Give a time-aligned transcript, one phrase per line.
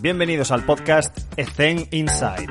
[0.00, 1.18] Bienvenidos al podcast
[1.56, 2.46] Zen Inside.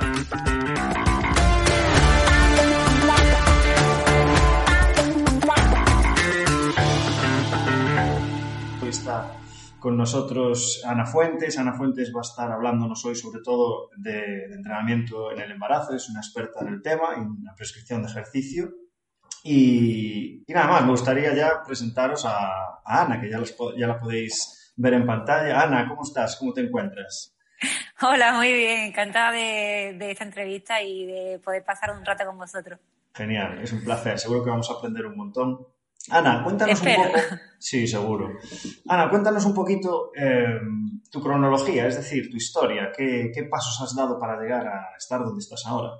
[8.81, 9.31] Hoy está
[9.79, 11.57] con nosotros Ana Fuentes.
[11.57, 15.95] Ana Fuentes va a estar hablándonos hoy sobre todo de, entrenamiento en el embarazo.
[15.95, 18.71] Es una experta en el tema, en la prescripción de ejercicio.
[19.45, 25.05] Y, nada más, me gustaría ya presentaros a, Ana, que ya la podéis ver en
[25.05, 25.61] pantalla.
[25.61, 26.35] Ana, ¿cómo estás?
[26.35, 27.36] ¿Cómo te encuentras?
[28.01, 32.37] Hola, muy bien, encantada de, de esta entrevista y de poder pasar un rato con
[32.37, 32.79] vosotros.
[33.13, 34.19] Genial, es un placer.
[34.19, 35.67] Seguro que vamos a aprender un montón.
[36.11, 37.01] Ana, cuéntanos Espero.
[37.01, 37.19] un poco.
[37.59, 38.37] Sí, seguro.
[38.87, 40.59] Ana, cuéntanos un poquito eh,
[41.11, 42.91] tu cronología, es decir, tu historia.
[42.95, 45.93] ¿Qué, qué pasos has dado para llegar a estar donde estás ahora?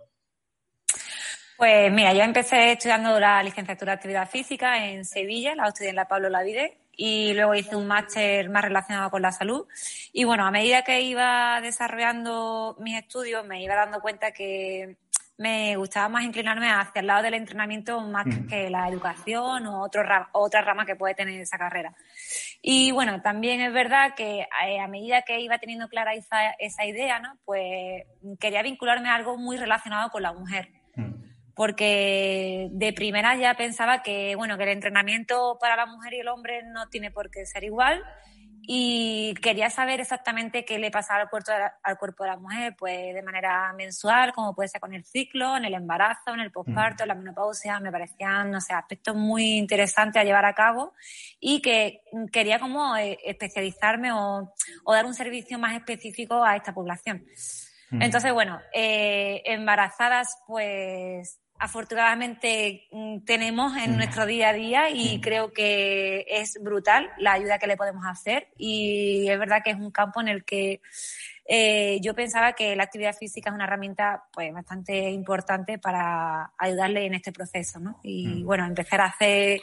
[1.58, 5.96] Pues mira, yo empecé estudiando la licenciatura de actividad física en Sevilla, la estudié en
[5.96, 9.68] la Pablo Lavide y luego hice un máster más relacionado con la salud.
[10.12, 14.98] Y bueno, a medida que iba desarrollando mis estudios, me iba dando cuenta que
[15.38, 20.02] me gustaba más inclinarme hacia el lado del entrenamiento más que la educación o otro
[20.02, 21.94] ra- otra rama que puede tener esa carrera.
[22.64, 26.86] Y bueno, también es verdad que eh, a medida que iba teniendo clara esa, esa
[26.86, 27.38] idea, ¿no?
[27.46, 28.04] pues
[28.40, 30.70] quería vincularme a algo muy relacionado con la mujer.
[31.58, 36.28] Porque de primera ya pensaba que, bueno, que el entrenamiento para la mujer y el
[36.28, 38.04] hombre no tiene por qué ser igual.
[38.70, 42.38] Y quería saber exactamente qué le pasaba al cuerpo de la, al cuerpo de la
[42.38, 46.42] mujer, pues de manera mensual, como puede ser con el ciclo, en el embarazo, en
[46.42, 50.54] el posparto, en la menopausia, me parecían, no sé, aspectos muy interesantes a llevar a
[50.54, 50.94] cabo
[51.40, 56.74] y que quería como eh, especializarme o, o dar un servicio más específico a esta
[56.74, 57.26] población.
[57.90, 63.98] Entonces, bueno, eh, embarazadas, pues afortunadamente mm, tenemos en Mm.
[63.98, 65.22] nuestro día a día y Mm.
[65.22, 69.78] creo que es brutal la ayuda que le podemos hacer y es verdad que es
[69.78, 70.82] un campo en el que
[71.50, 77.06] eh, yo pensaba que la actividad física es una herramienta pues bastante importante para ayudarle
[77.06, 78.00] en este proceso, ¿no?
[78.04, 78.46] Y Mm.
[78.46, 79.62] bueno, empezar a hacer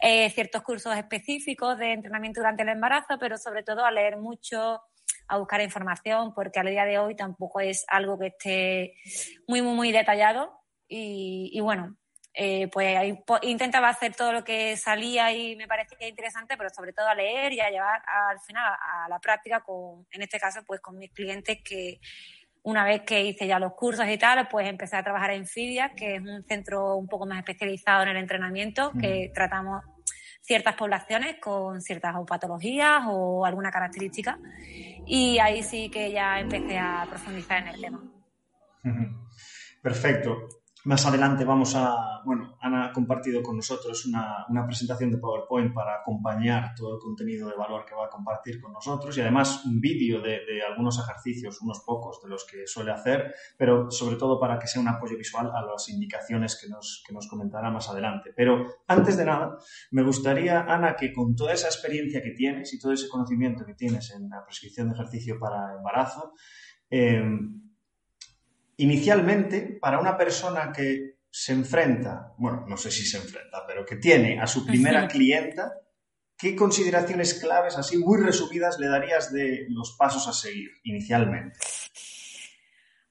[0.00, 4.80] eh, ciertos cursos específicos de entrenamiento durante el embarazo, pero sobre todo a leer mucho,
[5.26, 8.94] a buscar información, porque al día de hoy tampoco es algo que esté
[9.48, 10.60] muy, muy, muy detallado.
[10.88, 11.96] Y, y bueno,
[12.36, 16.92] eh, pues ahí intentaba hacer todo lo que salía y me parecía interesante, pero sobre
[16.92, 20.64] todo a leer y a llevar al final a, la práctica con, en este caso,
[20.66, 22.00] pues con mis clientes que
[22.64, 25.92] una vez que hice ya los cursos y tal, pues empecé a trabajar en Fidia,
[25.94, 29.84] que es un centro un poco más especializado en el entrenamiento, que tratamos
[30.40, 34.38] ciertas poblaciones con ciertas o patologías o alguna característica.
[35.06, 38.02] Y ahí sí que ya empecé a profundizar en el tema.
[39.82, 40.48] Perfecto.
[40.84, 45.72] Más adelante vamos a, bueno, Ana ha compartido con nosotros una, una presentación de PowerPoint
[45.72, 49.64] para acompañar todo el contenido de valor que va a compartir con nosotros y además
[49.64, 54.16] un vídeo de, de algunos ejercicios, unos pocos de los que suele hacer, pero sobre
[54.16, 57.70] todo para que sea un apoyo visual a las indicaciones que nos, que nos comentará
[57.70, 58.34] más adelante.
[58.36, 59.56] Pero antes de nada,
[59.90, 63.72] me gustaría, Ana, que con toda esa experiencia que tienes y todo ese conocimiento que
[63.72, 66.34] tienes en la prescripción de ejercicio para embarazo,
[66.90, 67.24] eh,
[68.78, 73.96] inicialmente, para una persona que se enfrenta, bueno, no sé si se enfrenta, pero que
[73.96, 75.72] tiene a su primera clienta,
[76.36, 81.58] ¿qué consideraciones claves, así muy resumidas, le darías de los pasos a seguir inicialmente?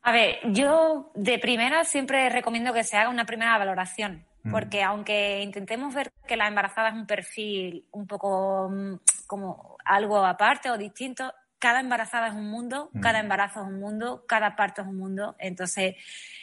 [0.04, 4.52] A ver, yo de primera siempre recomiendo que se haga una primera valoración, Mm.
[4.52, 8.96] porque aunque intentemos ver que la embarazada es un perfil un poco mm,
[9.26, 13.00] como algo aparte o distinto, cada embarazada es un mundo, Mm.
[13.00, 15.36] cada embarazo es un mundo, cada parto es un mundo.
[15.40, 15.96] Entonces,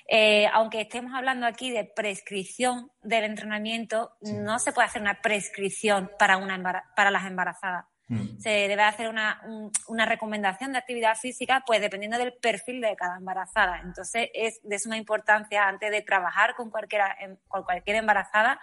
[0.09, 4.33] eh, aunque estemos hablando aquí de prescripción del entrenamiento, Sí.
[4.33, 8.41] no se puede hacer una prescripción para, una para las embarazadas Mm.
[8.41, 12.97] se debe hacer una, un- una recomendación de actividad física, pues dependiendo del perfil de
[12.97, 13.79] cada embarazada.
[13.85, 18.59] Entonces, es de suma importancia antes de trabajar con, cualquiera, em- con cualquier embarazada,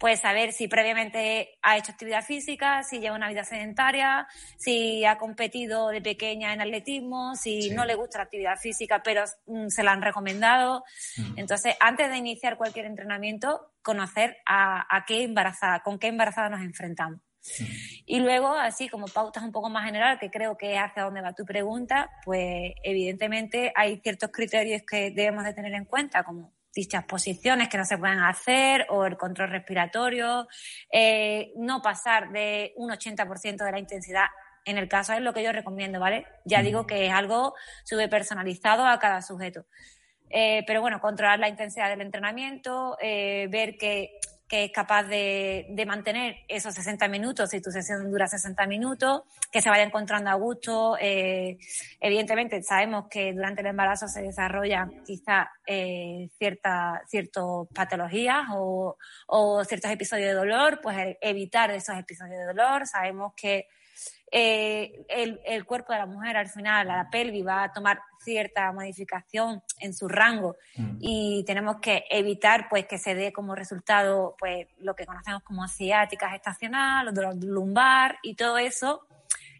[0.00, 5.18] pues saber si previamente ha hecho actividad física, si lleva una vida sedentaria, si ha
[5.18, 7.70] competido de pequeña en atletismo, si Sí.
[7.74, 10.84] no le gusta la actividad física, pero mm, se la han recomendado.
[11.36, 16.62] Entonces, antes de iniciar cualquier entrenamiento, conocer a, a qué embarazada, con qué embarazada nos
[16.62, 17.20] enfrentamos.
[18.06, 21.20] Y luego, así como pautas un poco más general, que creo que es hacia dónde
[21.20, 26.52] va tu pregunta, pues evidentemente hay ciertos criterios que debemos de tener en cuenta, como
[26.74, 30.46] dichas posiciones que no se pueden hacer o el control respiratorio,
[30.92, 34.26] eh, no pasar de un 80% de la intensidad.
[34.64, 36.26] En el caso es lo que yo recomiendo, ¿vale?
[36.44, 39.66] Ya digo que es algo súper personalizado a cada sujeto.
[40.28, 44.20] Eh, pero bueno, controlar la intensidad del entrenamiento, eh, ver que
[44.50, 49.62] que es capaz de, mantener esos 60 minutos, si tu sesión dura 60 minutos, que
[49.62, 50.96] se vaya encontrando a gusto.
[51.00, 51.56] Eh,
[52.00, 57.00] evidentemente, sabemos que durante el embarazo se desarrollan quizá eh, ciertas
[57.72, 58.96] patologías o,
[59.28, 62.88] o ciertos episodios de dolor, pues evitar esos episodios de dolor.
[62.88, 63.68] Sabemos que
[64.32, 68.70] eh, el, cuerpo de la mujer al final, a la pelvis, va a tomar cierta
[68.70, 70.98] modificación en su rango mm.
[71.00, 75.66] y tenemos que evitar pues que se dé como resultado pues lo que conocemos como
[75.66, 79.06] ciática gestacional o dolor lumbar y todo eso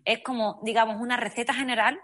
[0.05, 2.01] es como digamos una receta general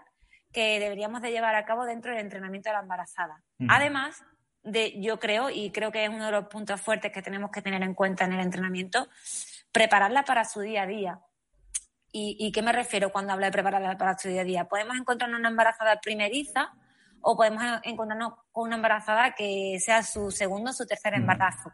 [0.51, 3.41] que deberíamos de llevar a cabo dentro del entrenamiento de la embarazada.
[3.59, 3.67] Mm.
[3.69, 4.23] Además
[4.63, 7.61] de, yo creo, y creo que es uno de los puntos fuertes que tenemos que
[7.61, 9.07] tener en cuenta en el entrenamiento,
[9.71, 11.19] prepararla para su día a día
[12.11, 14.65] ¿Y, qué me refiero cuando hablo de prepararla para su día a día?
[14.65, 16.73] Podemos encontrarnos una embarazada primeriza
[17.21, 21.71] o podemos encontrarnos con una embarazada que sea su segundo o su tercer embarazo.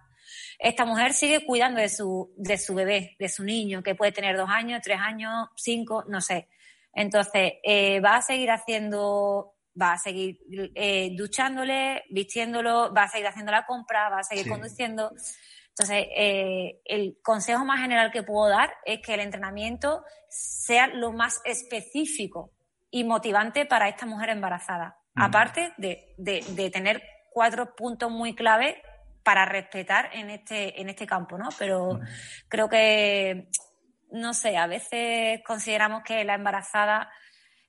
[0.57, 4.35] Esta mujer sigue cuidando de su, de su bebé, de su niño, que puede tener
[4.35, 6.47] dos años, tres años, cinco, no sé.
[6.94, 10.39] Entonces, eh, va a seguir haciendo, va a seguir
[10.75, 15.12] eh, duchándole, vistiéndolo, va a seguir haciendo la compra, va a seguir conduciendo.
[15.75, 21.12] Entonces, eh, el consejo más general que puedo dar es que el entrenamiento sea lo
[21.12, 22.52] más específico
[22.92, 25.00] y motivante para esta mujer embarazada.
[25.16, 28.81] Aparte de, tener cuatro puntos muy clave
[29.24, 31.50] para respetar en este, en este campo, ¿no?
[31.58, 32.00] Pero
[32.48, 33.50] creo que,
[34.12, 37.12] no sé, a veces consideramos que la embarazada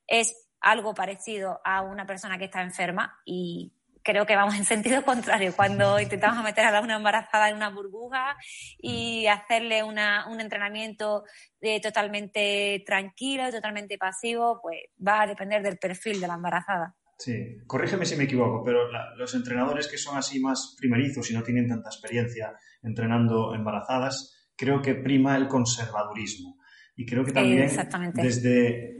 [0.06, 3.73] es algo parecido a una persona que está enferma y
[4.04, 5.52] creo que vamos en sentido contrario.
[5.56, 8.36] Cuando intentamos meter a una embarazada en una burbuja
[8.78, 11.24] y hacerle una, un entrenamiento
[11.60, 16.94] de totalmente tranquilo, totalmente pasivo, pues va a depender del perfil de la embarazada.
[17.18, 21.42] Sí, corrígeme si me equivoco, pero los entrenadores que son así más primerizos y no
[21.42, 22.52] tienen tanta experiencia
[22.82, 26.58] entrenando embarazadas, creo que prima el conservadurismo.
[26.96, 27.70] Y creo que también
[28.14, 28.96] desde,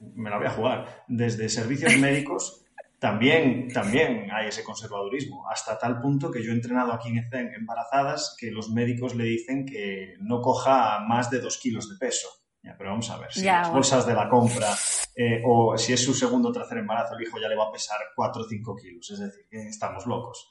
[0.00, 2.67] me la voy a jugar, desde servicios médicos
[2.98, 7.54] también, también hay ese conservadurismo, hasta tal punto que yo he entrenado aquí en ECEN
[7.54, 12.28] embarazadas que los médicos le dicen que no coja más de dos kilos de peso.
[12.76, 14.68] pero vamos a ver, si las bolsas de la compra
[15.14, 17.72] eh, o si es su segundo o tercer embarazo, el hijo ya le va a
[17.72, 20.50] pesar cuatro o cinco kilos, es decir, estamos locos.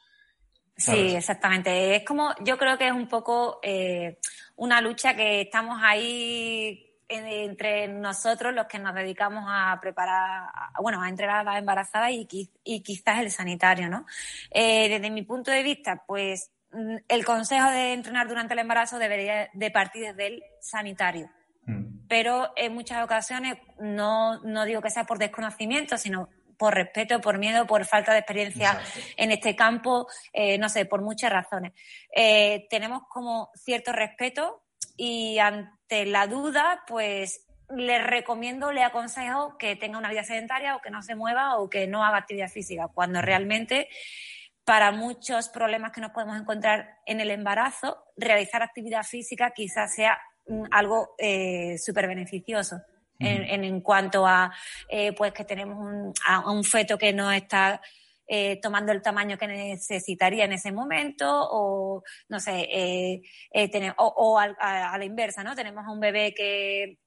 [0.77, 1.95] Sí, exactamente.
[1.95, 4.19] Es como, yo creo que es un poco eh,
[4.57, 10.49] una lucha que estamos ahí entre nosotros los que nos dedicamos a preparar,
[10.81, 14.05] bueno, a entrenar a las embarazadas y, y quizás el sanitario, ¿no?
[14.51, 18.99] Eh, desde mi punto de vista, pues mm, el consejo de entrenar durante el embarazo
[18.99, 21.29] debería de partir desde el sanitario.
[21.65, 22.07] Mm.
[22.07, 27.37] Pero en muchas ocasiones no, no digo que sea por desconocimiento, sino por respeto, por
[27.37, 28.79] miedo, por falta de experiencia
[29.15, 31.73] en este campo, eh, no sé, por muchas razones.
[32.13, 34.63] Eh, tenemos como cierto respeto
[34.97, 40.81] y ante la duda, pues le recomiendo, le aconsejo que tenga una vida sedentaria o
[40.81, 43.87] que no se mueva o que no haga actividad física, cuando realmente
[44.65, 50.19] para muchos problemas que nos podemos encontrar en el embarazo, realizar actividad física quizás sea
[50.71, 52.81] algo eh, súper beneficioso.
[53.19, 54.53] En, cuanto a
[54.87, 57.81] eh, pues que tenemos un, a un feto que no está
[58.27, 63.21] eh, tomando el tamaño que necesitaría en ese momento o, no sé, eh,
[63.53, 65.55] eh o, a, la inversa, ¿no?
[65.55, 66.99] Tenemos a un bebé que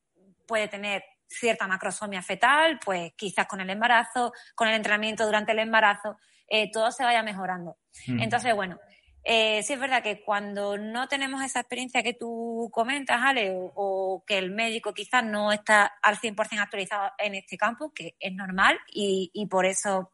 [0.46, 5.60] puede tener cierta macrosomia fetal, pues quizás con el embarazo, con el entrenamiento durante el
[5.60, 6.16] embarazo,
[6.48, 7.76] eh, todo se vaya mejorando.
[8.06, 8.22] Mm.
[8.22, 8.80] Entonces, bueno,
[9.22, 14.24] eh, sí es verdad que cuando no tenemos esa experiencia que tú comentas, Ale, o,
[14.26, 18.78] que el médico quizás no está al 100% actualizado en este campo, que es normal
[18.88, 20.10] y, y por eso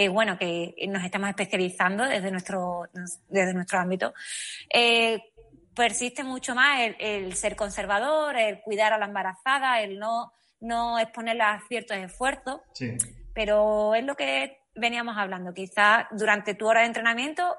[0.00, 2.86] eh, bueno, que nos estamos especializando desde nuestro,
[3.28, 4.14] desde nuestro ámbito,
[4.72, 5.18] eh,
[5.74, 11.54] persiste mucho más el, ser conservador, el cuidar a la embarazada, el no, no exponerla
[11.54, 12.60] a ciertos esfuerzos.
[13.34, 15.52] Pero es lo que veníamos hablando.
[15.52, 17.56] Quizás durante tu hora de entrenamiento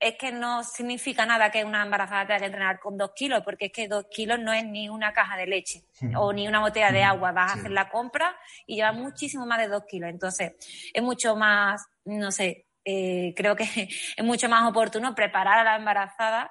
[0.00, 3.66] es que no significa nada que una embarazada tenga que entrenar con dos kilos, porque
[3.66, 5.84] es que dos kilos no es ni una caja de leche
[6.16, 7.32] o ni una botella de agua.
[7.32, 8.34] Vas a hacer la compra
[8.66, 10.08] y lleva muchísimo más de dos kilos.
[10.08, 10.54] Entonces,
[10.92, 13.64] es mucho más, no sé, eh, creo que
[14.16, 16.50] es mucho más oportuno preparar a la embarazada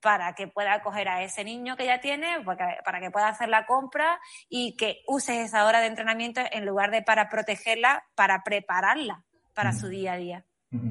[0.00, 3.66] para que pueda acoger a ese niño que ya tiene, para que pueda hacer la
[3.66, 9.24] compra y que uses esa hora de entrenamiento en lugar de para protegerla, para prepararla
[9.52, 10.44] para su día a día.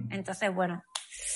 [0.09, 0.83] Entonces, bueno,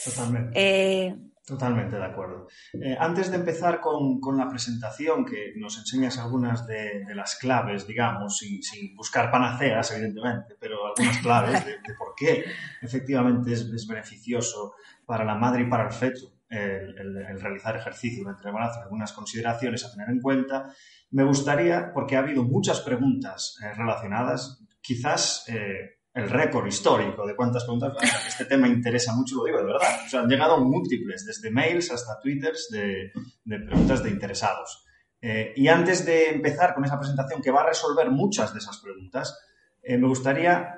[0.06, 0.52] Totalmente.
[0.56, 1.16] Eh,
[1.50, 2.48] Totalmente de acuerdo.
[2.74, 8.38] Eh, antes de empezar con, la presentación, que nos enseñas algunas de, las claves, digamos,
[8.38, 12.46] sin, buscar panaceas, evidentemente, pero algunas claves de, por qué
[12.84, 14.76] efectivamente es, beneficioso
[15.08, 19.84] para la madre y para el feto el, realizar ejercicio durante el embarazo, algunas consideraciones
[19.84, 20.72] a tener en cuenta.
[21.10, 27.36] Me gustaría, porque ha habido muchas preguntas eh, relacionadas, quizás eh, el récord histórico de
[27.36, 27.94] cuántas preguntas,
[28.28, 30.02] este tema interesa mucho, lo digo de verdad.
[30.06, 33.12] O sea, han llegado múltiples, desde mails hasta twitters de,
[33.46, 34.86] preguntas de interesados.
[35.22, 38.80] Eh, y antes de empezar con esa presentación que va a resolver muchas de esas
[38.80, 39.38] preguntas,
[39.84, 40.76] me gustaría,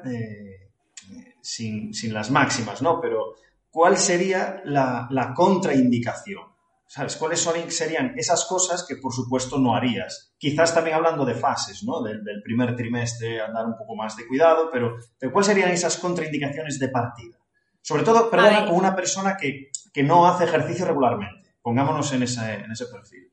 [1.42, 3.02] sin, sin, las máximas, ¿no?
[3.02, 3.36] Pero
[3.70, 6.44] ¿cuál sería la, contraindicación?
[6.94, 7.16] ¿Sabes?
[7.16, 10.36] ¿Cuáles son, serían esas cosas que, por supuesto, no harías?
[10.38, 12.02] Quizás también hablando de fases, ¿no?
[12.04, 14.98] Del, primer trimestre, andar un poco más de cuidado, pero,
[15.32, 17.38] ¿cuáles serían esas contraindicaciones de partida?
[17.82, 19.72] Sobre todo, perdona, con una persona que,
[20.04, 21.56] no hace ejercicio regularmente.
[21.62, 23.32] Pongámonos en ese, en ese perfil.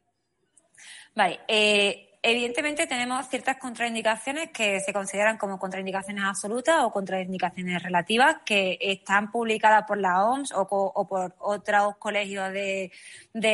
[1.16, 1.40] Vale.
[1.48, 8.78] Eh, evidentemente tenemos ciertas contraindicaciones que se consideran como contraindicaciones absolutas o contraindicaciones relativas que
[8.80, 10.66] están publicadas por la OMS o,
[11.06, 12.90] por otros colegios de,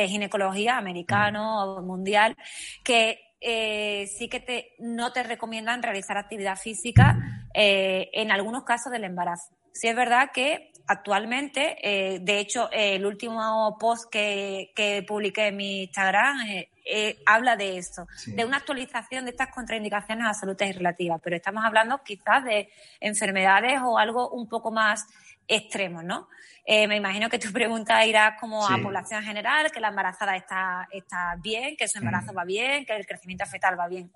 [0.07, 2.35] ginecología americano o mundial
[2.83, 8.91] que eh, sí que te, no te recomiendan realizar actividad física eh, en algunos casos
[8.91, 9.55] del embarazo.
[9.73, 15.57] Sí es verdad que actualmente, eh, de hecho, el último post que, que publiqué en
[15.57, 16.37] mi Instagram
[16.85, 21.65] eh, habla de esto, de una actualización de estas contraindicaciones absolutas y relativas, pero estamos
[21.65, 25.07] hablando quizás de enfermedades o algo un poco más
[25.47, 26.29] extremo, ¿no?
[26.63, 30.87] Eh, me imagino que tu pregunta irá como a población general, que la embarazada está,
[30.91, 34.11] está bien, que su embarazo va bien, que el crecimiento fetal va bien.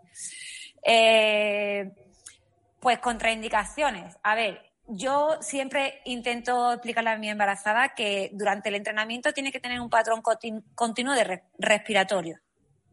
[0.84, 1.92] Eh,
[2.80, 4.16] pues contraindicaciones.
[4.24, 9.60] A ver, yo siempre intento explicarle a mi embarazada que durante el entrenamiento tiene que
[9.60, 10.22] tener un patrón
[10.76, 12.40] continuo de respiratorio.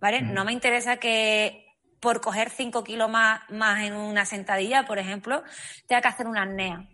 [0.00, 0.22] ¿Vale?
[0.22, 1.66] No me interesa que
[2.00, 5.42] por coger 5 kilos más, más en una sentadilla, por ejemplo,
[5.86, 6.88] tenga que hacer una apnea.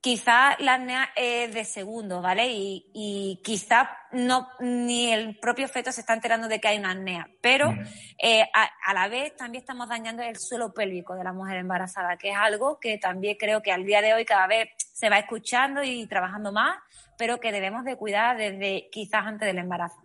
[0.00, 2.48] Quizá la apnea es de segundo, ¿vale?
[2.48, 6.90] Y, y quizá no, ni el propio feto se está enterando de que hay una
[6.90, 7.74] apnea, pero
[8.18, 12.30] eh, a, la vez también estamos dañando el suelo pélvico de la mujer embarazada, que
[12.30, 15.82] es algo que también creo que al día de hoy cada vez se va escuchando
[15.82, 16.76] y trabajando más,
[17.16, 20.01] pero que debemos de cuidar desde quizás antes del embarazo.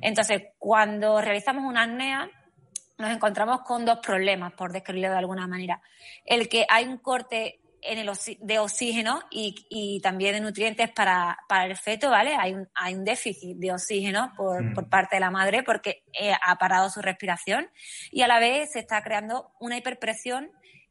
[0.00, 2.30] Entonces, cuando realizamos una apnea,
[2.98, 5.80] nos encontramos con dos problemas, por describirlo de alguna manera.
[6.24, 8.10] El que hay un corte en el
[8.40, 12.34] de oxígeno y, también de nutrientes para, el feto, ¿vale?
[12.36, 16.32] Hay un, hay un déficit de oxígeno por, por parte de la madre porque eh,
[16.42, 17.70] ha parado su respiración
[18.10, 20.50] y a la vez se está creando una hiperpresión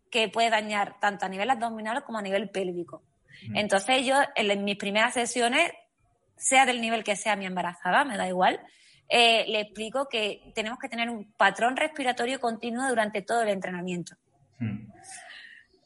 [0.10, 3.04] que puede dañar tanto a nivel abdominal como a nivel pélvico.
[3.54, 5.72] Entonces yo en mis primeras sesiones
[6.38, 8.62] sea del nivel que sea mi embarazada, me da igual,
[9.10, 14.16] eh, le explico que tenemos que tener un patrón respiratorio continuo durante todo el entrenamiento.
[14.60, 14.92] Hmm.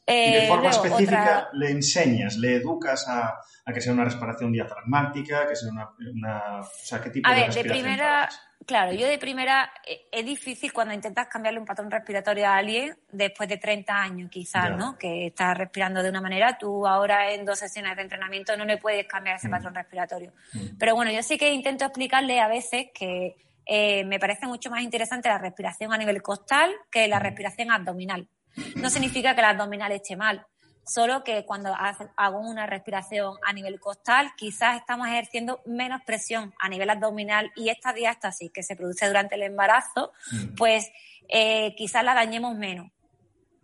[0.06, 3.38] y de eh, forma específica le enseñas, le educas a,
[3.72, 7.54] que sea una respiración diafragmática, que sea una, o sea, ¿qué tipo a de ver,
[7.54, 8.28] de primera,
[8.66, 12.96] Claro, yo de primera eh, es difícil cuando intentas cambiarle un patrón respiratorio a alguien
[13.10, 14.96] después de 30 años quizás, ¿no?
[14.96, 18.78] Que está respirando de una manera, tú ahora en dos sesiones de entrenamiento no le
[18.78, 19.50] puedes cambiar ese mm.
[19.50, 20.32] patrón respiratorio.
[20.52, 20.78] Mm.
[20.78, 24.82] Pero bueno, yo sí que intento explicarle a veces que eh, me parece mucho más
[24.82, 27.22] interesante la respiración a nivel costal que la mm.
[27.22, 28.28] respiración abdominal.
[28.76, 30.46] No significa que la abdominal esté mal,
[30.84, 31.74] solo que cuando
[32.16, 37.68] hago una respiración a nivel costal, quizás estamos ejerciendo menos presión a nivel abdominal y
[37.68, 40.54] esta diástasis que se produce durante el embarazo, mm.
[40.56, 40.90] pues
[41.28, 42.90] eh, quizás la dañemos menos.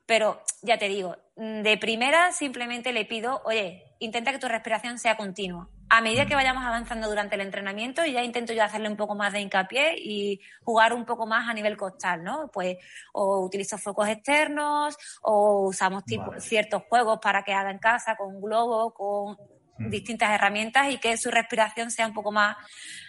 [0.06, 5.16] Pero ya te digo, de primera simplemente le pido, oye, intenta que tu respiración sea
[5.16, 9.14] continua a medida que vayamos avanzando durante el entrenamiento, ya intento yo hacerle un poco
[9.14, 12.50] más de hincapié y jugar un poco más a nivel costal, ¿no?
[12.52, 12.76] Pues
[13.12, 16.04] o utilizo focos externos o usamos
[16.38, 19.37] ciertos juegos para que haga en casa con globo, con
[19.78, 19.90] mm.
[19.90, 22.57] distintas herramientas y que su respiración sea un poco más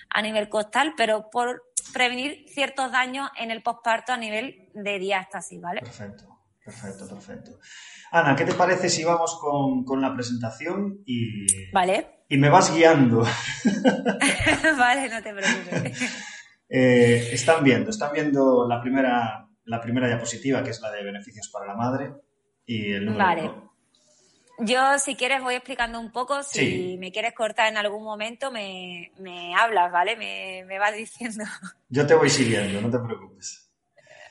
[0.10, 5.60] a nivel costal, pero por prevenir ciertos daños en el posparto a nivel de diástasis,
[5.60, 5.82] ¿vale?
[5.82, 7.52] Perfecto, perfecto, perfecto.
[8.12, 11.72] Ana, ¿qué te parece si vamos con, con la presentación y...
[11.72, 13.22] Vale y me vas guiando.
[14.78, 16.02] vale, no te preocupes.
[16.70, 21.50] Eh, están viendo, están viendo la primera, la primera diapositiva, que es la de beneficios
[21.50, 22.14] para la madre,
[22.66, 23.52] y el número Vale.
[24.60, 26.44] Yo, si quieres, voy explicando un poco.
[26.44, 30.18] Si me quieres cortar en algún momento, me, me hablas, ¿vale?
[30.18, 31.46] Me, me vas diciendo.
[31.88, 33.69] Yo te voy siguiendo, no te preocupes.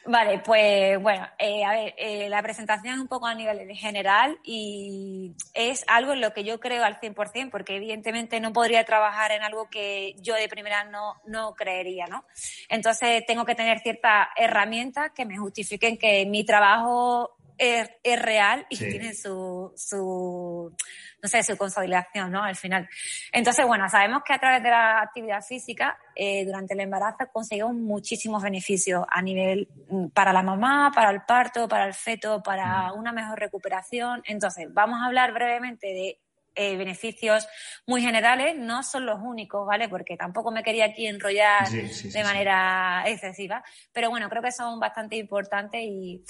[0.08, 4.38] Vale, pues bueno, eh, a ver, eh, la presentación es un poco a nivel general
[4.42, 9.32] y es algo en lo que yo creo al 100%, porque evidentemente no podría trabajar
[9.32, 12.24] en algo que yo de primera no, no creería, ¿no?
[12.70, 18.78] Entonces tengo que tener ciertas herramientas que me justifiquen que mi trabajo es, real y
[18.78, 20.74] tiene su, su,
[21.22, 22.42] no sé, su consolidación, ¿no?
[22.42, 22.88] Al final.
[23.32, 27.74] Entonces, bueno, sabemos que a través de la actividad física, eh, durante el embarazo conseguimos
[27.74, 32.92] muchísimos beneficios a nivel mm, para la mamá, para el parto, para el feto, para
[32.92, 34.22] una mejor recuperación.
[34.26, 36.18] Entonces, vamos a hablar brevemente de
[36.54, 37.46] eh, beneficios
[37.86, 39.88] muy generales, no son los únicos, ¿vale?
[39.88, 43.62] Porque tampoco me quería aquí enrollar de manera excesiva,
[43.92, 46.24] pero bueno, creo que son bastante importantes y,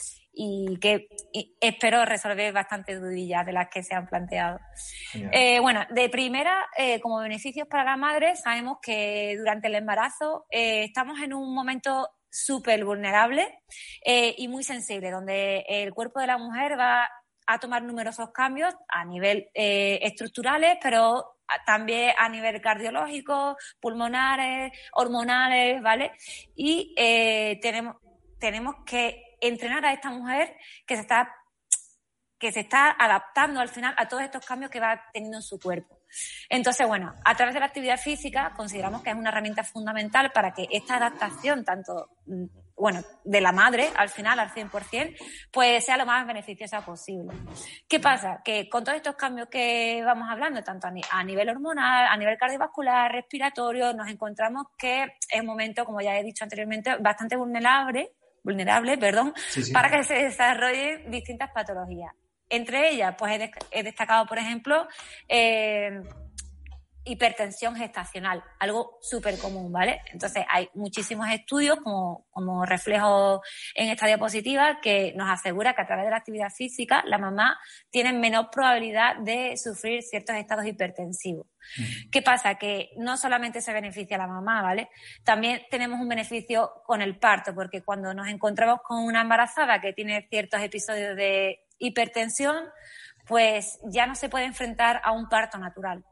[0.81, 1.09] que
[1.61, 4.61] espero resolver bastantes dudillas de las que se han planteado.
[5.33, 10.47] Eh, bueno, de primera, eh, como beneficios para la madre, sabemos que durante el embarazo
[10.51, 13.49] estamos en un momento súper vulnerable
[14.05, 17.09] y muy sensible, donde el cuerpo de la mujer va
[17.49, 25.81] a tomar numerosos cambios a nivel eh, estructurales, pero también a nivel cardiológico, pulmonares, hormonales,
[25.83, 26.13] ¿vale?
[26.55, 27.97] Y eh, tenemos,
[28.39, 31.35] tenemos que entrenar a esta mujer que se está
[32.39, 35.59] que se está adaptando al final a todos estos cambios que va teniendo en su
[35.59, 36.03] cuerpo.
[36.49, 40.53] Entonces, bueno, a través de la actividad física consideramos que es una herramienta fundamental para
[40.53, 42.45] que esta adaptación, tanto mm,
[42.79, 45.17] bueno, de la madre al final, al 100%,
[45.53, 47.37] pues sea lo más beneficiosa posible.
[47.89, 48.41] ¿Qué pasa?
[48.45, 53.11] Que con todos estos cambios que vamos hablando, tanto a, nivel hormonal, a nivel cardiovascular,
[53.13, 58.97] respiratorio, nos encontramos que es un momento, como ya he dicho anteriormente, bastante vulnerable, vulnerable,
[58.97, 59.35] perdón,
[59.73, 62.13] para que se desarrollen distintas patologías.
[62.51, 64.89] Entre ellas, pues he, destacado, por ejemplo,
[65.29, 66.01] eh,
[67.09, 70.03] hipertensión gestacional, algo súper común, ¿vale?
[70.13, 73.43] Entonces, hay muchísimos estudios, como, como reflejo
[73.75, 77.59] en esta diapositiva, que nos asegura que a través de la actividad física, la mamá
[77.91, 81.47] tiene menor probabilidad de sufrir ciertos estados hipertensivos.
[81.77, 82.11] Mm.
[82.11, 82.57] ¿Qué pasa?
[82.57, 84.91] Que no solamente se beneficia la mamá, ¿vale?
[85.25, 89.95] También tenemos un beneficio con el parto, porque cuando nos encontramos con una embarazada que
[89.95, 92.65] tiene ciertos episodios de hipertensión,
[93.27, 96.05] pues ya no se puede enfrentar a un parto natural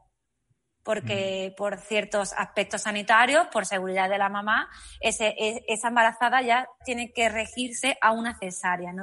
[0.87, 4.69] porque por ciertos aspectos sanitarios, por seguridad de la mamá,
[5.01, 8.93] ese, e, esa embarazada ya tiene que regirse a una cesárea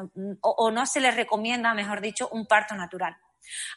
[0.41, 3.15] o, no se le recomienda, mejor dicho, un parto natural.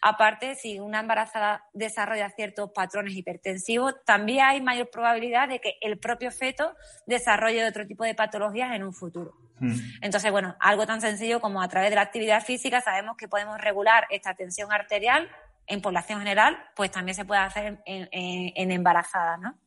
[0.02, 6.00] Aparte, si una embarazada desarrolla ciertos patrones hipertensivos, también hay mayor probabilidad de que el
[6.00, 9.34] propio feto desarrolle otro tipo de patologías en un futuro.
[10.02, 13.60] Entonces, bueno, algo tan sencillo como a través de la actividad física sabemos que podemos
[13.60, 15.30] regular esta tensión arterial
[15.68, 19.58] en población general, pues también se puede hacer en, en, embarazadas, ¿no?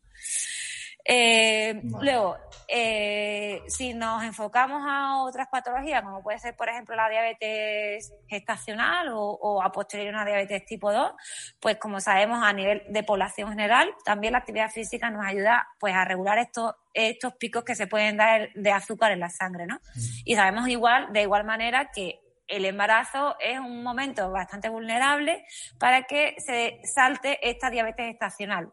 [1.04, 2.36] Eh, luego,
[2.68, 9.08] eh, si nos enfocamos a otras patologías, como puede ser, por ejemplo, la diabetes gestacional
[9.12, 11.12] o, a posteriori una diabetes tipo 2,
[11.58, 15.94] pues como sabemos a nivel de población general, también la actividad física nos ayuda pues
[15.94, 19.76] a regular estos, estos picos que se pueden dar de azúcar en la sangre, ¿no?
[19.76, 20.00] Mm.
[20.26, 25.44] Y sabemos igual, de igual manera, que el embarazo es un momento bastante vulnerable
[25.78, 28.72] para que se salte esta diabetes estacional.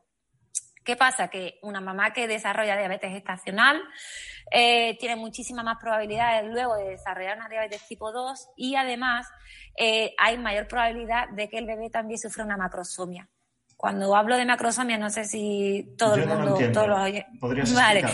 [0.84, 1.28] ¿Qué pasa?
[1.28, 3.82] Que una mamá que desarrolla diabetes estacional
[4.52, 9.28] eh, tiene muchísimas más probabilidades luego de desarrollar una diabetes tipo 2 y además
[9.78, 13.30] eh, hay mayor probabilidad de que el bebé también sufra una macrosomia.
[13.76, 17.00] Cuando hablo de macrosomia, no sé si todo el mundo, todos los
[17.40, 18.06] ¿Podrías vale.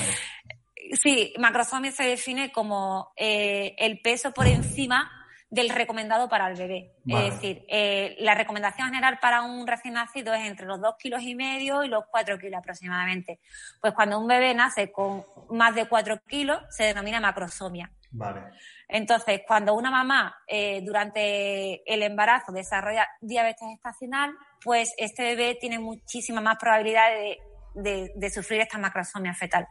[1.02, 5.23] Sí, macrosomia se define como eh, el peso por encima
[5.54, 6.96] del recomendado para el bebé.
[7.06, 11.22] Es decir, eh, la recomendación general para un recién nacido es entre los 2 kilos
[11.22, 13.40] y medio y los 4 kilos aproximadamente.
[13.80, 17.92] Pues cuando un bebé nace con más de 4 kilos, se denomina macrosomia.
[18.10, 18.42] Vale.
[18.88, 25.78] Entonces, cuando una mamá eh, durante el embarazo desarrolla diabetes estacional, pues este bebé tiene
[25.78, 27.10] muchísima más probabilidad
[27.76, 29.68] de, de sufrir esta macrosomia fetal.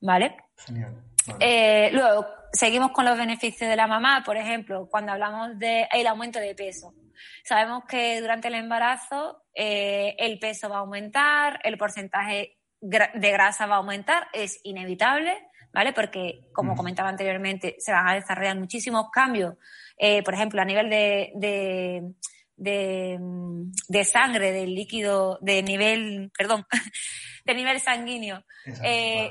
[0.00, 0.36] ¿Vale?
[0.56, 1.13] Genial.
[1.40, 6.38] Eh, luego, seguimos con los beneficios de la mamá, por ejemplo, cuando hablamos del aumento
[6.38, 6.94] de peso.
[7.44, 13.66] Sabemos que durante el embarazo eh, el peso va a aumentar, el porcentaje de grasa
[13.66, 15.92] va a aumentar, es inevitable, ¿vale?
[15.92, 19.54] Porque, como comentaba anteriormente, se van a desarrollar muchísimos cambios,
[19.96, 21.32] eh, por ejemplo, a nivel de,
[22.56, 23.18] de,
[23.88, 26.66] de, sangre, del líquido, de nivel, perdón,
[27.46, 28.44] de nivel sanguíneo.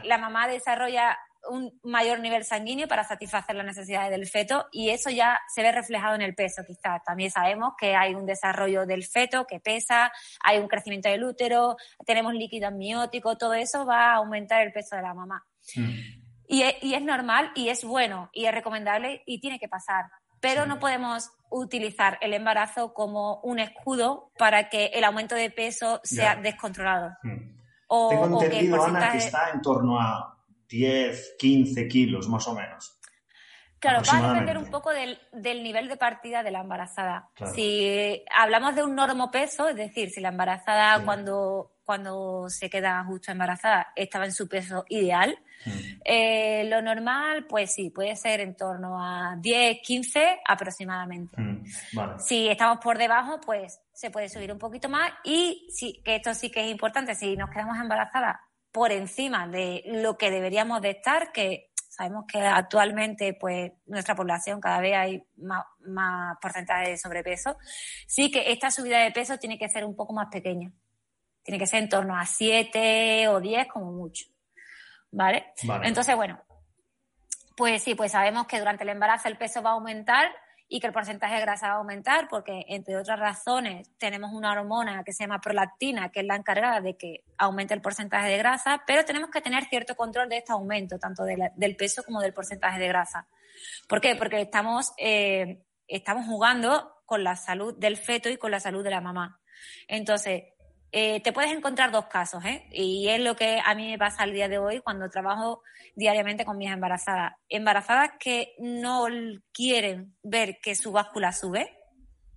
[0.03, 1.17] La mamá desarrolla
[1.49, 5.71] un mayor nivel sanguíneo para satisfacer las necesidades del feto y eso ya se ve
[5.71, 7.03] reflejado en el peso quizás.
[7.03, 10.11] También sabemos que hay un desarrollo del feto que pesa,
[10.43, 14.95] hay un crecimiento del útero, tenemos líquido amniótico, todo eso va a aumentar el peso
[14.95, 15.43] de la mamá.
[15.75, 16.23] Mm.
[16.47, 20.05] Y, es, normal y es bueno y es recomendable y tiene que pasar.
[20.39, 26.01] Pero no podemos utilizar el embarazo como un escudo para que el aumento de peso
[26.03, 27.11] sea descontrolado.
[27.23, 27.53] Mm.
[27.87, 30.33] O, Tengo entendido, Ana, que está en torno a
[30.67, 32.99] 10, 15 kilos más o menos.
[33.83, 35.19] Claro, va a depender un poco del,
[35.61, 37.27] nivel de partida de la embarazada.
[37.53, 43.03] Si hablamos de un normo peso, es decir, si la embarazada cuando, cuando se queda
[43.03, 45.71] justo embarazada estaba en su peso ideal, mm.
[46.05, 51.41] eh, lo normal, pues sí, puede ser en torno a 10, 15 aproximadamente.
[51.41, 51.65] Mm,
[52.19, 56.33] si estamos por debajo, pues se puede subir un poquito más y sí, que esto
[56.33, 58.37] sí que es importante, si nos quedamos embarazadas
[58.73, 64.59] por encima de lo que deberíamos de estar, que Sabemos que actualmente, pues, nuestra población
[64.59, 67.55] cada vez hay más, más porcentaje de sobrepeso.
[68.07, 70.71] Sí que esta subida de peso tiene que ser un poco más pequeña.
[71.43, 74.25] Tiene que ser en torno a 7 o 10 como mucho.
[75.11, 75.53] ¿Vale?
[75.65, 75.87] vale.
[75.87, 76.41] Entonces, bueno,
[77.55, 80.31] pues sí, pues sabemos que durante el embarazo el peso va a aumentar
[80.73, 84.53] y que el porcentaje de grasa va a aumentar porque, entre otras razones, tenemos una
[84.53, 88.39] hormona que se llama prolactina, que es la encargada de que aumente el porcentaje de
[88.39, 92.33] grasa, pero tenemos que tener cierto control de este aumento, tanto del peso como del
[92.33, 93.27] porcentaje de grasa.
[93.87, 94.15] ¿Por qué?
[94.15, 98.89] Porque estamos, eh, estamos jugando con la salud del feto y con la salud de
[98.89, 99.39] la mamá.
[99.87, 100.52] Entonces,
[100.95, 102.67] eh, te puedes encontrar dos casos, ¿eh?
[102.71, 105.63] Y es lo que a mí me pasa al día de hoy cuando trabajo
[105.95, 107.33] diariamente con mis embarazadas.
[107.49, 109.07] Embarazadas que no
[109.51, 111.75] quieren ver que su báscula sube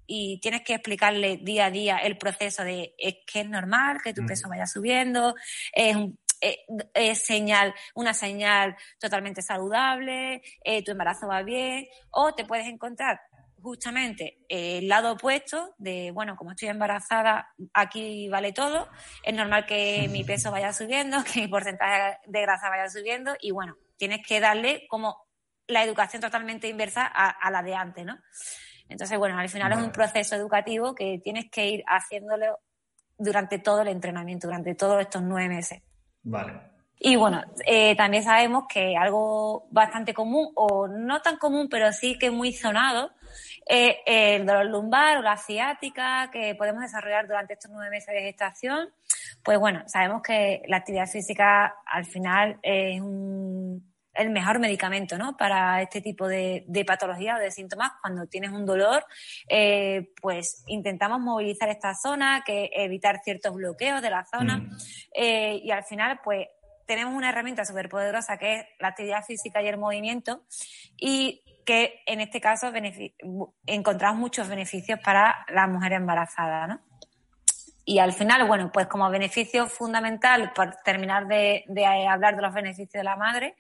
[0.07, 4.15] y tienes que explicarle día a día el proceso de es que es normal que
[4.15, 4.27] tu mm.
[4.27, 5.35] peso vaya subiendo,
[5.73, 5.97] es
[6.41, 13.21] es, señal, una señal totalmente saludable, eh, tu embarazo va bien, o te puedes encontrar
[13.63, 18.89] justamente el lado opuesto de, bueno, como estoy embarazada, aquí vale todo,
[19.23, 23.51] es normal que mi peso vaya subiendo, que mi porcentaje de grasa vaya subiendo y
[23.51, 25.27] bueno, tienes que darle como
[25.69, 28.17] la educación totalmente inversa a, la de antes, ¿no?
[28.89, 32.61] Entonces, bueno, al final es un proceso educativo que tienes que ir haciéndolo
[33.19, 35.83] durante todo el entrenamiento, durante todos estos nueve meses.
[36.23, 36.77] Vale.
[36.99, 42.17] Y bueno, eh, también sabemos que algo bastante común, o no tan común, pero sí
[42.19, 43.11] que muy sonado,
[43.69, 48.23] eh, el dolor lumbar o la ciática que podemos desarrollar durante estos nueve meses de
[48.23, 48.91] gestación,
[49.43, 53.01] pues bueno, sabemos que la actividad física al final es
[54.17, 55.37] el mejor medicamento ¿no?
[55.37, 57.93] para este tipo de, patología o de síntomas.
[58.01, 59.05] Cuando tienes un dolor,
[59.49, 64.77] eh, pues intentamos movilizar esta zona, que evitar ciertos bloqueos de la zona mm.
[65.15, 66.47] eh, y al final, pues
[66.87, 70.45] tenemos una herramienta súper poderosa que es la actividad física y el movimiento
[70.97, 72.73] y que en este caso
[73.67, 76.81] encontramos muchos beneficios para la mujer embarazada, ¿no?
[77.85, 81.65] Y al final, bueno, pues como beneficio fundamental, por terminar de,
[82.09, 83.55] hablar de los beneficios de la madre,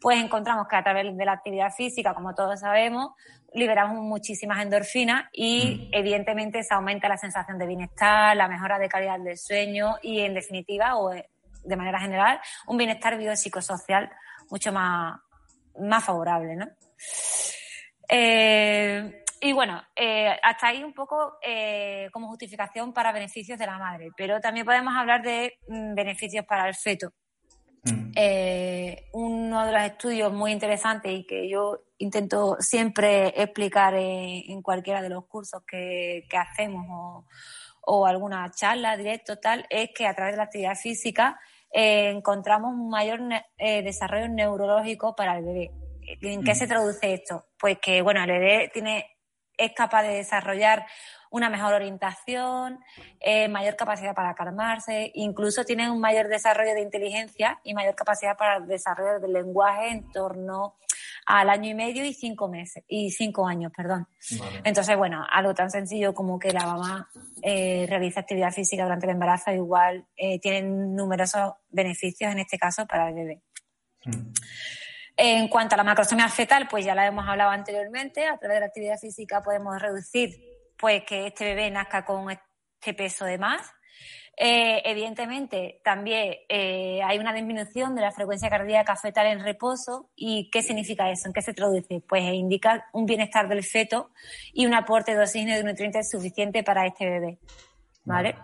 [0.00, 3.12] pues encontramos que a través de la actividad física, como todos sabemos,
[3.54, 5.94] liberamos muchísimas endorfinas y mm.
[5.94, 10.34] evidentemente se aumenta la sensación de bienestar, la mejora de calidad del sueño y en
[10.34, 14.10] definitiva, o de manera general, un bienestar biopsicosocial
[14.50, 15.20] mucho más,
[15.78, 16.66] más favorable, ¿no?
[18.08, 23.78] Eh, y bueno, eh, hasta ahí un poco eh, como justificación para beneficios de la
[23.78, 27.12] madre, pero también podemos hablar de mm, beneficios para el feto.
[27.84, 28.12] Mm.
[29.12, 35.08] uno de los estudios muy interesantes y que yo intento siempre explicar en, cualquiera de
[35.08, 37.24] los cursos que, hacemos o,
[37.82, 41.38] o, alguna charla directo tal, es que a través de la actividad física
[41.70, 43.20] encontramos un mayor
[43.56, 45.70] desarrollo neurológico para el bebé.
[46.20, 47.46] ¿En qué se traduce esto?
[47.58, 49.18] Pues que, bueno, el bebé tiene,
[49.56, 50.86] es capaz de desarrollar
[51.30, 52.80] una mejor orientación,
[53.20, 58.36] eh, mayor capacidad para calmarse, incluso tiene un mayor desarrollo de inteligencia y mayor capacidad
[58.36, 60.76] para el desarrollo del lenguaje en torno
[61.26, 64.08] al año y medio y cinco meses, y cinco años, perdón.
[64.64, 67.10] Entonces, bueno, algo tan sencillo como que la mamá
[67.42, 72.86] eh, realiza actividad física durante el embarazo igual eh, tiene numerosos beneficios en este caso
[72.86, 73.42] para el bebé.
[74.06, 74.32] Mm.
[75.20, 78.24] En cuanto a la macrosomía fetal, pues ya la hemos hablado anteriormente.
[78.24, 80.30] A través de la actividad física podemos reducir
[80.78, 83.60] pues que este bebé nazca con este peso de más.
[84.36, 90.08] Eh, evidentemente, también eh, hay una disminución de la frecuencia cardíaca fetal en reposo.
[90.14, 91.26] ¿Y qué significa eso?
[91.26, 92.00] ¿En qué se traduce?
[92.08, 94.12] Pues indica un bienestar del feto
[94.52, 97.38] y un aporte de oxígeno y de nutrientes suficiente para este bebé.
[98.04, 98.36] ¿Vale?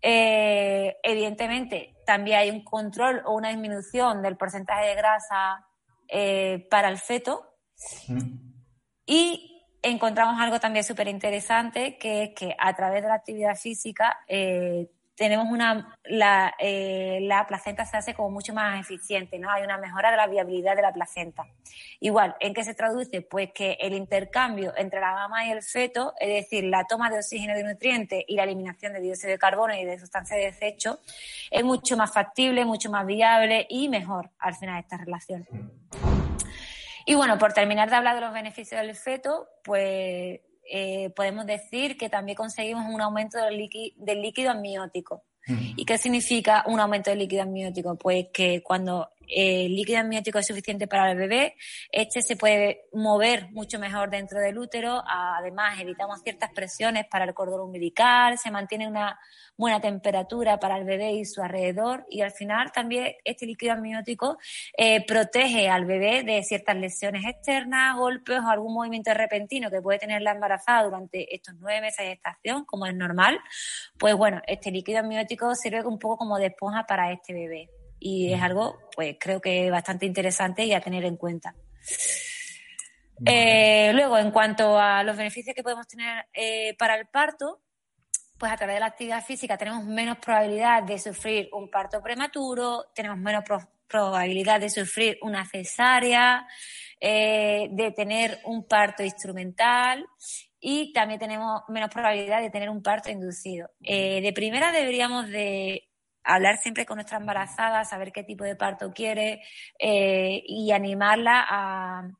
[0.00, 5.66] Eh, evidentemente, también hay un control o una disminución del porcentaje de grasa
[6.10, 7.54] eh, para el feto.
[9.06, 14.18] Y encontramos algo también súper interesante, que es que a través de la actividad física
[14.28, 19.50] eh, tenemos una, la, eh, la, placenta se hace como mucho más eficiente, ¿no?
[19.50, 21.46] Hay una mejora de la viabilidad de la placenta.
[22.00, 23.20] Igual, ¿en qué se traduce?
[23.20, 27.18] Pues que el intercambio entre la mama y el feto, es decir, la toma de
[27.18, 31.00] oxígeno de nutrientes y la eliminación de dióxido de carbono y de sustancias de desecho,
[31.50, 35.46] es mucho más factible, mucho más viable y mejor al final de esta relación.
[37.04, 41.96] Y bueno, por terminar de hablar de los beneficios del feto, pues eh, podemos decir
[41.96, 43.56] que también conseguimos un aumento del,
[44.22, 45.24] líquido, amniótico.
[45.46, 45.72] Mm.
[45.76, 47.96] ¿Y qué significa un aumento del líquido amniótico?
[47.96, 51.56] Pues que cuando el líquido amniótico es suficiente para el bebé,
[51.90, 57.34] este se puede mover mucho mejor dentro del útero, además evitamos ciertas presiones para el
[57.34, 59.18] cordón umbilical, se mantiene una
[59.60, 62.06] buena temperatura para el bebé y su alrededor.
[62.08, 64.38] Y al final también este líquido amniótico
[64.76, 69.98] eh, protege al bebé de ciertas lesiones externas, golpes o algún movimiento repentino que puede
[69.98, 73.38] tener la embarazada durante estos nueve meses de gestación, como es normal,
[73.98, 77.68] pues bueno, este líquido amniótico sirve un poco como de esponja para este bebé
[78.00, 81.54] y es algo, pues creo que bastante interesante y a tener en cuenta.
[83.24, 87.60] Eh, luego, en cuanto a los beneficios que podemos tener eh, para el parto,
[88.38, 92.86] pues a través de la actividad física tenemos menos probabilidad de sufrir un parto prematuro,
[92.94, 93.44] tenemos menos
[93.86, 96.46] probabilidad de sufrir una cesárea,
[96.98, 100.06] eh, de tener un parto instrumental
[100.58, 103.68] y también tenemos menos probabilidad de tener un parto inducido.
[103.80, 105.89] de primera deberíamos de
[106.24, 109.42] hablar siempre con nuestra embarazada, saber qué tipo de parto quiere
[109.78, 112.10] eh, y animarla a,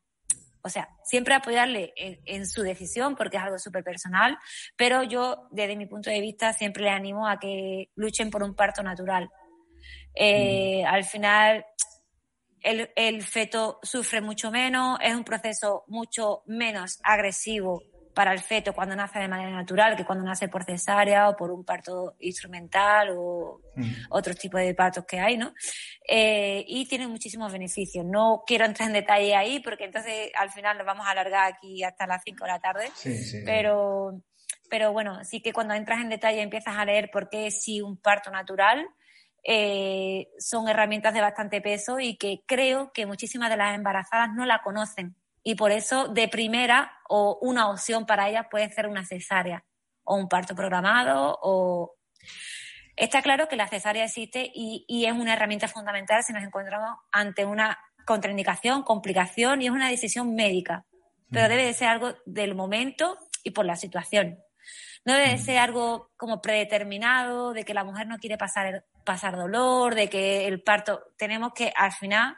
[0.62, 4.38] o sea, siempre apoyarle en, su decisión porque es algo súper personal,
[4.76, 8.54] pero yo desde mi punto de vista siempre le animo a que luchen por un
[8.54, 9.30] parto natural.
[10.14, 10.86] Eh, mm.
[10.86, 11.64] Al final,
[12.62, 17.82] el, el feto sufre mucho menos, es un proceso mucho menos agresivo
[18.14, 21.50] para el feto cuando nace de manera natural que cuando nace por cesárea o por
[21.50, 23.92] un parto instrumental o mm.
[24.10, 25.52] otros tipos de partos que hay, ¿no?
[26.08, 28.04] Eh, y tiene muchísimos beneficios.
[28.04, 31.82] No quiero entrar en detalle ahí porque entonces al final nos vamos a alargar aquí
[31.84, 32.90] hasta las 5 de la tarde.
[33.44, 34.20] Pero,
[34.68, 37.96] pero bueno, sí que cuando entras en detalle empiezas a leer por qué si un
[37.96, 38.86] parto natural
[39.42, 44.44] eh, son herramientas de bastante peso y que creo que muchísimas de las embarazadas no
[44.44, 49.04] la conocen y por eso de primera o una opción para ellas puede ser una
[49.04, 49.64] cesárea
[50.04, 51.96] o un parto programado o
[52.96, 56.98] está claro que la cesárea existe y, y, es una herramienta fundamental si nos encontramos
[57.10, 60.84] ante una contraindicación, complicación y es una decisión médica.
[61.30, 64.38] Pero debe de ser algo del momento y por la situación.
[65.04, 69.36] No debe de ser algo como predeterminado, de que la mujer no quiere pasar, pasar
[69.36, 71.04] dolor, de que el parto.
[71.16, 72.36] Tenemos que al final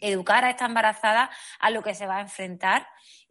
[0.00, 2.86] educar a esta embarazada a lo que se va a enfrentar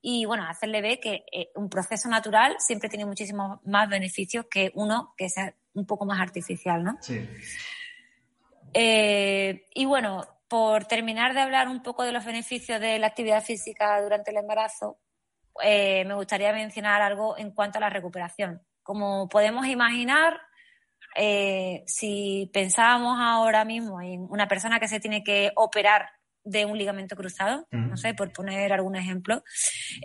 [0.08, 4.72] y bueno, hacerle ver que eh, un proceso natural siempre tiene muchísimos más beneficios que
[4.76, 6.96] uno que sea un poco más artificial, ¿no?
[7.02, 7.28] Sí.
[8.72, 13.44] Eh, y bueno, por terminar de hablar un poco de los beneficios de la actividad
[13.44, 15.00] física durante el embarazo,
[15.64, 18.62] eh, me gustaría mencionar algo en cuanto a la recuperación.
[18.84, 20.40] Como podemos imaginar,
[21.88, 26.10] si pensábamos ahora mismo en una persona que se tiene que operar
[26.46, 29.44] de un ligamento cruzado, no sé, por poner algún ejemplo,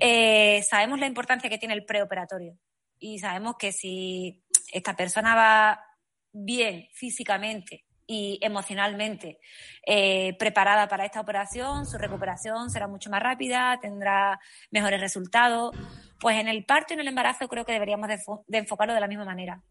[0.00, 2.56] eh, sabemos la importancia que tiene el preoperatorio
[2.98, 5.84] y sabemos que si esta persona va
[6.32, 9.38] bien físicamente y emocionalmente
[9.86, 15.76] eh, preparada para esta operación, su recuperación será mucho más rápida, tendrá mejores resultados.
[16.18, 19.06] Pues en el parto y en el embarazo creo que deberíamos de enfocarlo de la
[19.06, 19.62] misma manera.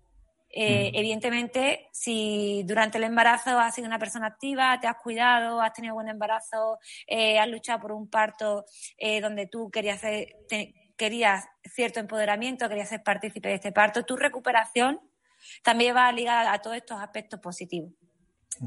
[0.51, 0.97] Eh, mm.
[0.97, 5.93] Evidentemente, si durante el embarazo has sido una persona activa, te has cuidado, has tenido
[5.93, 8.65] buen embarazo, eh, has luchado por un parto
[8.97, 10.01] eh, donde tú querías,
[10.97, 14.99] querías cierto empoderamiento, querías ser partícipe de este parto, tu recuperación
[15.63, 17.91] también va ligada a todos estos aspectos positivos.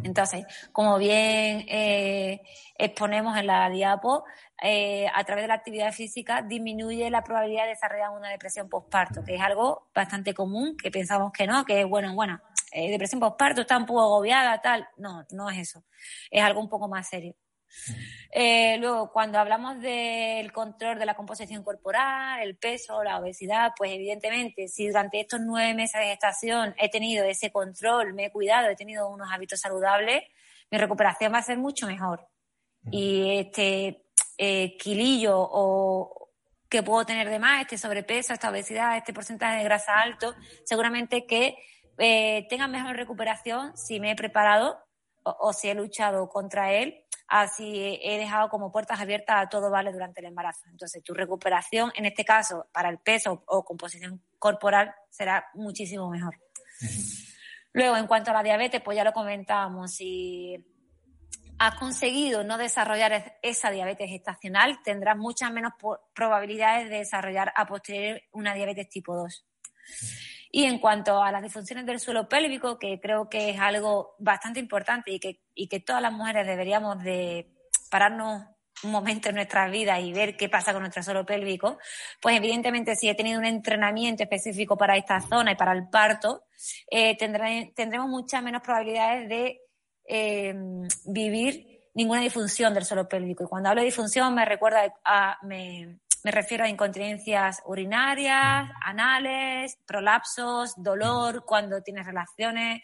[0.04, 2.40] Entonces, como bien eh,
[2.78, 4.24] exponemos en la diapo,
[4.62, 9.22] eh, a través de la actividad física disminuye la probabilidad de desarrollar una depresión postparto,
[9.24, 12.40] que es algo bastante común, que pensamos que no, que es bueno, bueno,
[12.72, 14.88] eh, depresión postparto está un poco agobiada, tal.
[14.96, 15.84] No, no es eso.
[16.30, 17.34] Es algo un poco más serio.
[18.30, 23.92] Eh, luego, cuando hablamos del control de la composición corporal, el peso, la obesidad, pues
[23.92, 28.68] evidentemente, si durante estos nueve meses de gestación he tenido ese control, me he cuidado,
[28.68, 30.22] he tenido unos hábitos saludables,
[30.70, 32.26] mi recuperación va a ser mucho mejor.
[32.90, 34.06] Y este
[34.38, 36.30] eh, quilillo o
[36.70, 41.26] que puedo tener de más, este sobrepeso, esta obesidad, este porcentaje de grasa alto, seguramente
[41.26, 41.58] que
[41.98, 44.78] eh, tenga mejor recuperación si me he preparado
[45.22, 49.90] o si he luchado contra él así he dejado como puertas abiertas a todo vale
[49.90, 50.68] durante el embarazo.
[50.70, 56.38] Entonces, tu recuperación, en este caso, para el peso o composición corporal, será muchísimo mejor.
[57.72, 60.62] Luego, en cuanto a la diabetes, pues ya lo comentábamos, si
[61.58, 65.72] has conseguido no desarrollar esa diabetes gestacional, tendrás muchas menos
[66.14, 69.46] probabilidades de desarrollar a posteriori una diabetes tipo 2.
[70.54, 74.60] Y en cuanto a las disfunciones del suelo pélvico, que creo que es algo bastante
[74.60, 77.50] importante y que, y que todas las mujeres deberíamos de
[77.90, 78.44] pararnos
[78.84, 81.78] momento en nuestra vida y ver qué pasa con nuestro suelo pélvico,
[82.20, 86.44] pues evidentemente si he tenido un entrenamiento específico para esta zona y para el parto,
[86.90, 89.60] eh, tendremos muchas menos probabilidades de
[90.04, 90.54] eh,
[91.06, 93.44] vivir ninguna disfunción del suelo pélvico.
[93.44, 99.78] Y cuando hablo de disfunción me recuerda a, me, me refiero a incontinencias urinarias, anales,
[99.87, 102.82] prolapsos, dolor cuando tienes relaciones.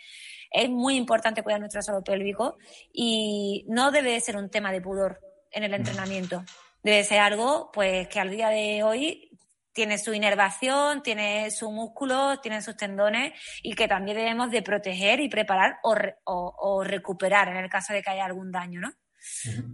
[0.51, 2.59] Es muy importante cuidar nuestro suelo pélvico
[2.93, 5.21] y no debe ser un tema de pudor
[5.53, 6.45] en el entrenamiento.
[6.83, 9.31] Debe ser algo pues que al día de hoy
[9.73, 15.21] tiene su inervación, tiene su músculo, tiene sus tendones y que también debemos de proteger
[15.21, 18.91] y preparar o, o recuperar en el caso de que haya algún daño, ¿no?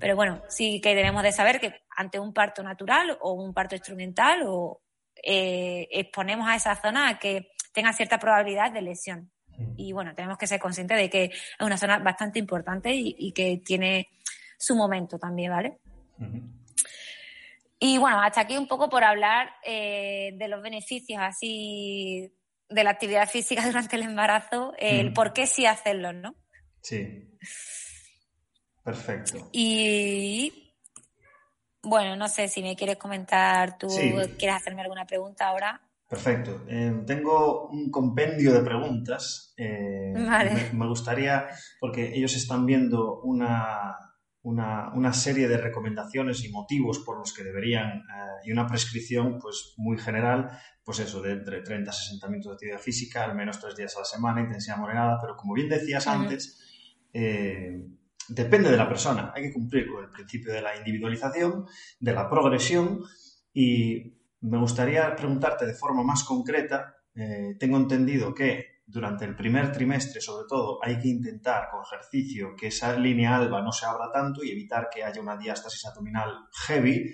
[0.01, 3.75] Pero bueno, sí que debemos de saber que ante un parto natural o un parto
[3.75, 4.83] instrumental o
[5.23, 9.31] eh, exponemos a esa zona a que tenga cierta probabilidad de lesión.
[9.77, 13.63] Y bueno, tenemos que ser conscientes de que es una zona bastante importante y, que
[13.65, 14.09] tiene
[14.59, 15.79] su momento también, ¿vale?
[17.79, 22.33] Y bueno, hasta aquí un poco por hablar eh, de los beneficios así
[22.69, 26.35] de la actividad física durante el embarazo, el por qué sí hacerlo, ¿no?
[26.83, 27.31] Sí.
[28.85, 29.49] Perfecto.
[29.51, 30.75] Y
[31.83, 33.89] bueno, no sé si me quieres comentar tú,
[34.39, 35.81] quieres hacerme alguna pregunta ahora.
[36.09, 36.65] Perfecto.
[36.69, 39.55] Eh, tengo un compendio de preguntas.
[39.57, 40.13] Eh,
[40.73, 41.47] me, gustaría,
[41.81, 43.97] porque ellos están viendo una,
[44.43, 49.75] una, serie de recomendaciones y motivos por los que deberían, eh, y una prescripción pues
[49.79, 50.51] muy general,
[50.85, 53.97] pues eso, de entre 30 a 60 minutos de actividad física, al menos tres días
[53.97, 56.61] a la semana, intensidad moderada, pero como bien decías antes,
[58.29, 59.33] depende de la persona.
[59.35, 61.67] Hay que cumplir con el principio de la individualización,
[62.01, 63.03] de la progresión
[63.53, 66.97] y me gustaría preguntarte de forma más concreta.
[67.15, 72.55] Eh, tengo entendido que durante el primer trimestre, sobre todo, hay que intentar con ejercicio
[72.55, 76.35] que esa línea alba no se abra tanto y evitar que haya una diástasis abdominal
[76.67, 77.11] heavy.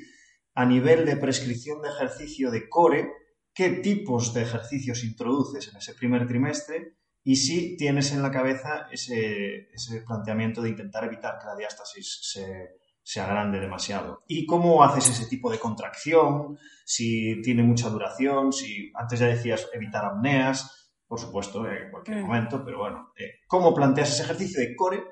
[0.54, 3.12] A nivel de prescripción de ejercicio de core,
[3.54, 6.96] ¿qué tipos de ejercicios introduces en ese primer trimestre?
[7.22, 9.68] Y si tienes en la cabeza ese,
[10.06, 14.24] planteamiento de intentar evitar que la diástasis se, se, agrande demasiado.
[14.26, 16.58] ¿Y cómo haces ese tipo de contracción?
[16.84, 22.26] Si tiene mucha duración, si antes ya decías evitar apneas, por supuesto, en cualquier mm.
[22.26, 25.04] momento, pero bueno, eh, ¿cómo planteas ese ejercicio de core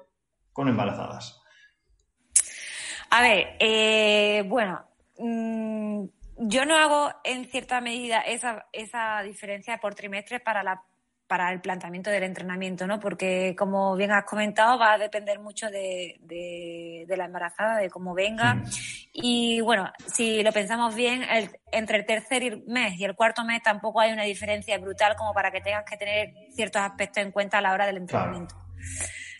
[0.53, 1.43] con embarazadas?
[3.11, 4.85] A ver, eh, bueno,
[5.19, 6.05] mm,
[6.39, 10.83] yo no hago en cierta medida esa, esa diferencia por trimestre para la
[11.29, 12.99] para el planteamiento del entrenamiento, ¿no?
[12.99, 18.15] Porque, como bien has comentado, va a depender mucho de, de, la embarazada, de cómo
[18.15, 18.63] venga.
[19.13, 21.23] Y bueno, si lo pensamos bien,
[21.71, 25.51] entre el tercer mes y el cuarto mes tampoco hay una diferencia brutal como para
[25.51, 28.55] que tengas que tener ciertos aspectos en cuenta a la hora del entrenamiento.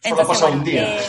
[0.03, 0.97] Entonces, un día.
[0.97, 1.03] Eh,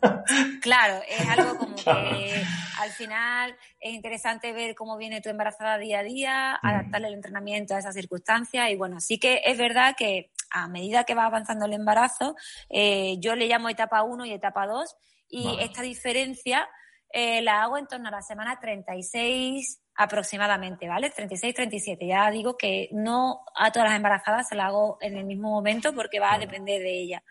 [0.60, 2.44] claro, es algo como que
[2.78, 6.66] al final es interesante ver cómo viene tu embarazada día a día, mm.
[6.66, 11.04] adaptarle el entrenamiento a esas circunstancias y bueno, sí que es verdad que a medida
[11.04, 12.36] que va avanzando el embarazo,
[12.68, 14.96] eh, yo le llamo etapa 1 y etapa 2
[15.28, 16.68] y esta diferencia
[17.10, 21.10] eh, la hago en torno a la semana 36 aproximadamente, ¿vale?
[21.10, 22.06] 36, 37.
[22.06, 25.94] Ya digo que no a todas las embarazadas se la hago en el mismo momento
[25.94, 27.22] porque va a depender de ella.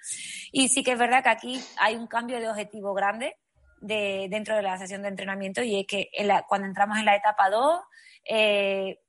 [0.52, 3.38] Y sí que es verdad que aquí hay un cambio de objetivo grande
[3.82, 6.10] de, dentro de la sesión de entrenamiento y es que
[6.48, 7.82] cuando entramos en la etapa 2,
[8.26, 9.00] eh,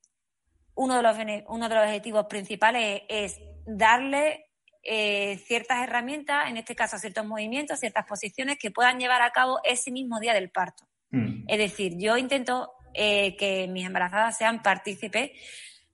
[0.74, 1.16] uno, de los,
[1.48, 4.46] uno de los objetivos principales es darle
[4.82, 9.58] eh, ciertas herramientas, en este caso ciertos movimientos, ciertas posiciones que puedan llevar a cabo
[9.64, 10.84] ese mismo día del parto.
[11.10, 11.44] Mm.
[11.48, 15.30] Es decir, yo intento eh, que mis embarazadas sean partícipes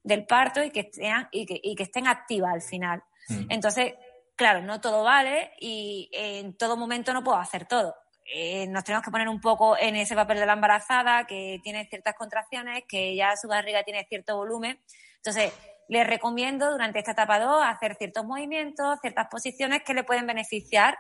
[0.03, 3.03] del parto y que, sean, y que, y que estén activas al final.
[3.29, 3.47] Mm.
[3.51, 3.95] Entonces,
[4.37, 7.95] claro, no todo vale y en todo momento no puedo hacer todo.
[8.35, 11.87] Eh, nos tenemos que poner un poco en ese papel de la embarazada que tiene
[11.87, 14.81] ciertas contracciones, que ya su barriga tiene cierto volumen.
[15.17, 15.53] Entonces,
[15.93, 20.97] les recomiendo durante esta etapa 2 hacer ciertos movimientos, ciertas posiciones que le pueden beneficiar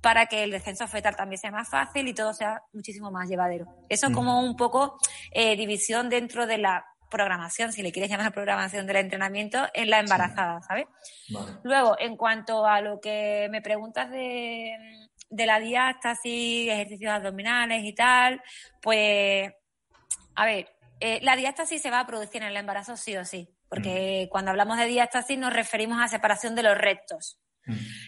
[0.00, 3.66] para que el descenso fetal también sea más fácil y todo sea muchísimo más llevadero.
[3.88, 4.98] Eso es como un poco
[5.32, 9.98] eh, división dentro de la programación, si le quieres llamar programación del entrenamiento, en la
[9.98, 10.86] embarazada, ¿sabes?
[11.64, 14.76] Luego, en cuanto a lo que me preguntas de,
[15.28, 18.40] de la diástasis, ejercicios abdominales y tal,
[18.80, 19.52] pues,
[20.36, 20.68] a ver,
[21.00, 24.50] eh, la diástasis se va a producir en el embarazo sí o sí, porque cuando
[24.50, 27.38] hablamos de diástasis nos referimos a separación de los rectos.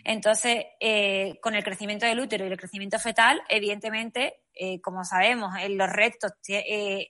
[0.05, 5.57] Entonces, eh, con el crecimiento del útero y el crecimiento fetal, evidentemente, eh, como sabemos,
[5.61, 7.09] en los rectos eh,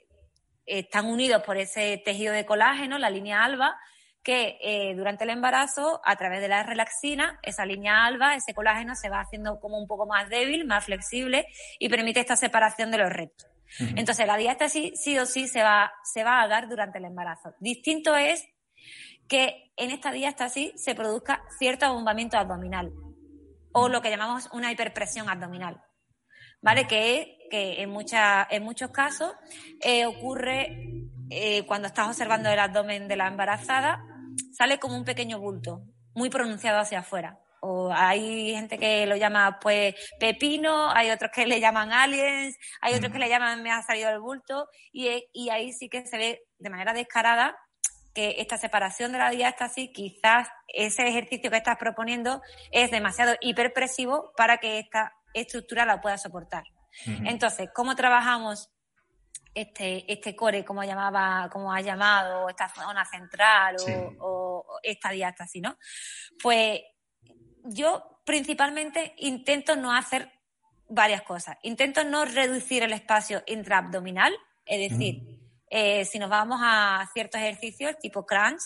[0.64, 3.76] están unidos por ese tejido de colágeno, la línea alba,
[4.22, 9.09] que durante el embarazo, a través de la relaxina, esa línea alba, ese colágeno se
[9.09, 11.46] va haciendo como un poco más débil, más flexible
[11.78, 13.49] y permite esta separación de los rectos.
[13.97, 17.55] Entonces, la diástasis sí o sí se va, se va a dar durante el embarazo.
[17.61, 18.47] Distinto es
[19.29, 22.93] que en esta diástasis se produzca cierto abombamiento abdominal
[23.73, 25.83] o lo que llamamos una hiperpresión abdominal,
[26.62, 26.87] ¿vale?
[26.87, 27.95] Que, que en,
[28.51, 29.33] en muchos casos
[29.81, 34.03] eh, ocurre eh, cuando estás observando el abdomen de la embarazada,
[34.53, 35.83] sale como un pequeño bulto,
[36.14, 37.39] muy pronunciado hacia afuera.
[37.61, 42.94] O hay gente que lo llama pues pepino, hay otros que le llaman aliens, hay
[42.94, 46.18] otros que le llaman me ha salido el bulto y, y ahí sí que se
[46.18, 47.56] ve de manera descarada
[48.14, 52.42] que esta separación de la diástasis, quizás ese ejercicio que estás proponiendo
[52.72, 56.64] es demasiado hiperpresivo para que esta estructura la pueda soportar.
[57.24, 58.70] Entonces, ¿cómo trabajamos
[59.54, 63.76] este, este core, como llamaba, como ha llamado, esta zona central
[64.20, 65.76] o, esta diástasis, ¿no?
[66.42, 66.80] Pues
[67.69, 70.31] yo principalmente intento no hacer
[70.89, 71.57] varias cosas.
[71.62, 74.33] Intento no reducir el espacio intraabdominal,
[74.64, 75.39] es decir,
[75.71, 78.62] eh, si nos vamos a ciertos ejercicios tipo crunch,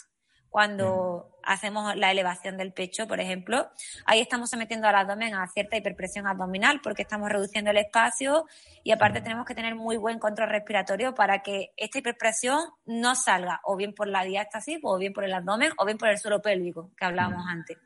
[0.53, 3.71] cuando hacemos la elevación del pecho, por ejemplo,
[4.05, 8.47] ahí estamos sometiendo al abdomen a cierta hiperpresión abdominal porque estamos reduciendo el espacio
[8.85, 13.61] y aparte tenemos que tener muy buen control respiratorio para que esta hiperpresión no salga
[13.65, 16.43] o bien por la diástasis o bien por el abdomen o bien por el suelo
[16.43, 17.79] pélvico que hablábamos antes.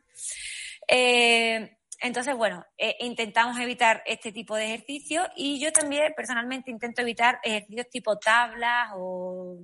[0.87, 7.01] Eh, entonces, bueno, eh, intentamos evitar este tipo de ejercicios y yo también personalmente intento
[7.01, 9.57] evitar ejercicios tipo tablas o,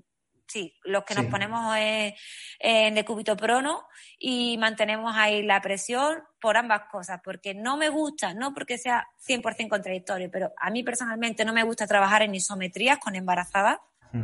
[0.47, 2.13] sí, los que nos ponemos en,
[2.59, 8.33] en decúbito prono y mantenemos ahí la presión por ambas cosas, porque no me gusta,
[8.33, 12.97] no porque sea 100% contradictorio, pero a mí personalmente no me gusta trabajar en isometrías
[12.97, 13.77] con embarazadas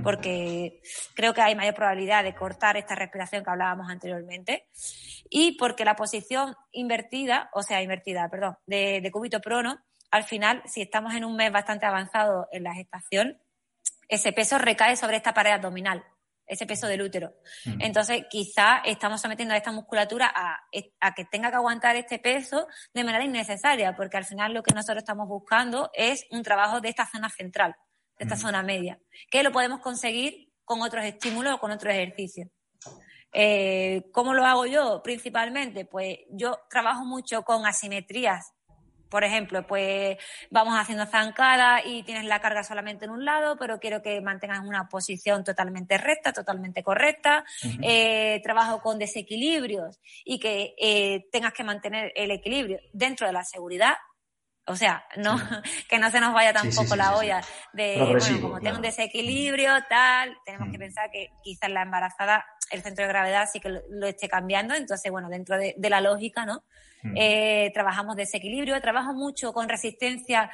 [0.03, 0.81] porque
[1.15, 4.67] creo que hay mayor probabilidad de cortar esta respiración que hablábamos anteriormente.
[5.29, 9.79] Y porque la posición invertida, o sea, invertida, perdón, de, de cúbito prono,
[10.11, 13.39] al final, si estamos en un mes bastante avanzado en la gestación,
[14.07, 16.03] ese peso recae sobre esta pared abdominal,
[16.47, 17.33] ese peso del útero.
[17.79, 20.59] Entonces, quizá estamos sometiendo a esta musculatura a,
[20.99, 24.73] a, que tenga que aguantar este peso de manera innecesaria, porque al final lo que
[24.73, 27.75] nosotros estamos buscando es un trabajo de esta zona central
[28.19, 28.99] de esta zona media,
[29.31, 32.49] que lo podemos conseguir con otros estímulos o con otros ejercicios.
[33.31, 35.01] Eh, ¿Cómo lo hago yo?
[35.03, 38.53] Principalmente, pues yo trabajo mucho con asimetrías.
[39.09, 40.17] Por ejemplo, pues
[40.51, 44.59] vamos haciendo zancadas y tienes la carga solamente en un lado, pero quiero que mantengas
[44.59, 47.43] una posición totalmente recta, totalmente correcta.
[47.81, 53.43] Eh, trabajo con desequilibrios y que eh, tengas que mantener el equilibrio dentro de la
[53.43, 53.95] seguridad
[54.69, 55.35] o sea, no,
[55.89, 57.41] que no se nos vaya tampoco la olla
[57.73, 60.81] de, bueno, como tengo un desequilibrio, tal, tenemos que mm.
[60.81, 65.11] pensar que quizás la embarazada, el centro de gravedad sí que lo, esté cambiando, entonces,
[65.11, 66.63] bueno, dentro de, la lógica, ¿no?
[67.01, 67.13] Mm.
[67.17, 70.51] Eh, trabajamos desequilibrio, trabajo mucho con resistencia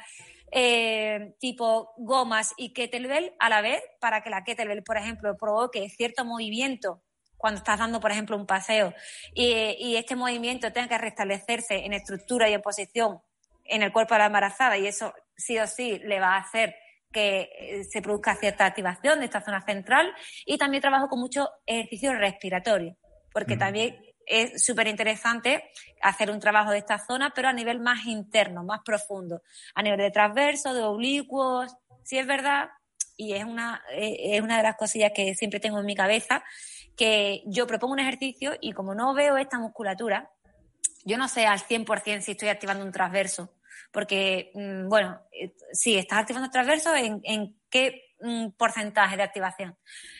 [0.50, 5.90] eh, tipo gomas y kettlebell a la vez, para que la kettlebell, por ejemplo, provoque
[5.90, 7.02] cierto movimiento
[7.36, 8.94] cuando estás dando, por ejemplo, un paseo
[9.34, 13.20] y, y este movimiento tenga que restablecerse en estructura y en posición
[13.68, 16.76] en el cuerpo de la embarazada y eso sí o sí le va a hacer
[17.12, 20.12] que eh, se produzca cierta activación de esta zona central
[20.44, 22.96] y también trabajo con mucho ejercicio respiratorio,
[23.32, 23.96] porque también
[24.26, 25.70] es súper interesante
[26.02, 29.40] hacer un trabajo de esta zona, pero a nivel más interno, más profundo,
[29.74, 32.68] a nivel de transverso, de oblicuos, si es verdad,
[33.16, 36.44] y es una, eh, es una de las cosillas que siempre tengo en mi cabeza,
[36.96, 40.30] que yo propongo un ejercicio y como no veo esta musculatura,
[41.04, 43.55] yo no sé al 100% si estoy activando un transverso
[43.92, 49.76] porque, mm, bueno, eh, sí, estás activando transverso, ¿en, en qué mm, porcentaje de activación?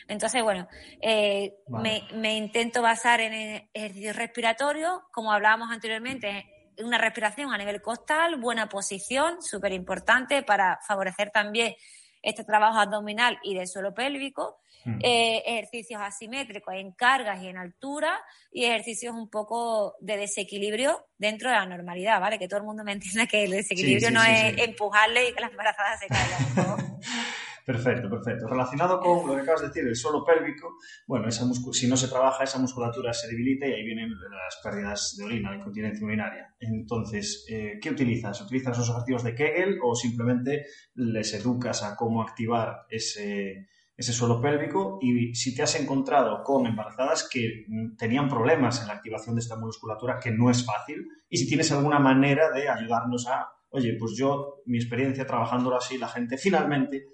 [0.07, 0.67] Entonces, bueno,
[1.01, 6.45] eh, me, intento basar en ejercicios respiratorios, como hablábamos anteriormente,
[6.79, 11.75] una respiración a nivel costal, buena posición, súper importante para favorecer también
[12.21, 14.99] este trabajo abdominal y del suelo pélvico, mm.
[15.03, 18.19] eh, ejercicios asimétricos en cargas y en altura
[18.51, 22.39] y ejercicios un poco de desequilibrio dentro de la normalidad, ¿vale?
[22.39, 25.51] Que todo el mundo me entienda que el desequilibrio no es empujarle y que las
[25.51, 26.99] embarazadas se caigan.
[27.67, 28.47] Perfecto, perfecto.
[28.47, 32.07] Relacionado con lo que acabas de decir, el suelo pélvico, bueno, esa si no se
[32.07, 36.55] trabaja, esa musculatura se debilita y ahí vienen las pérdidas de orina, la incontinencia urinaria.
[36.61, 38.39] Entonces, eh, ¿qué utilizas?
[38.39, 40.65] ¿Utilizas los ejercicios de Kegel o simplemente
[40.95, 43.67] les educas a cómo activar ese,
[43.97, 44.99] ese suelo pélvico?
[45.01, 47.65] Y si te has encontrado con embarazadas que
[47.97, 51.71] tenían problemas en la activación de esta musculatura, que no es fácil, y si tienes
[51.71, 57.07] alguna manera de ayudarnos a, oye, pues yo, mi experiencia trabajándolo así, la gente finalmente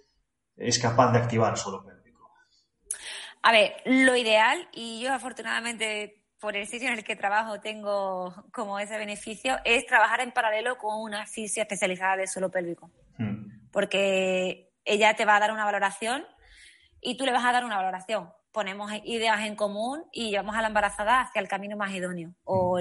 [0.57, 2.29] es capaz de activar el suelo pélvico?
[3.41, 8.33] A ver, lo ideal, y yo afortunadamente por el sitio en el que trabajo tengo
[8.51, 12.91] como ese beneficio, es trabajar en paralelo con una fisia especializada de suelo pélvico.
[13.17, 13.69] Hmm.
[13.71, 16.25] Porque ella te va a dar una valoración
[17.03, 18.31] y tú le vas a dar una valoración.
[18.51, 22.77] Ponemos ideas en común y llevamos a la embarazada hacia el camino más idóneo o,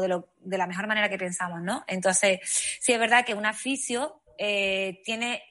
[0.00, 1.84] de, la mejor manera que pensamos, ¿no?
[1.86, 2.40] Entonces,
[2.80, 5.42] sí es verdad que un aficio eh, tiene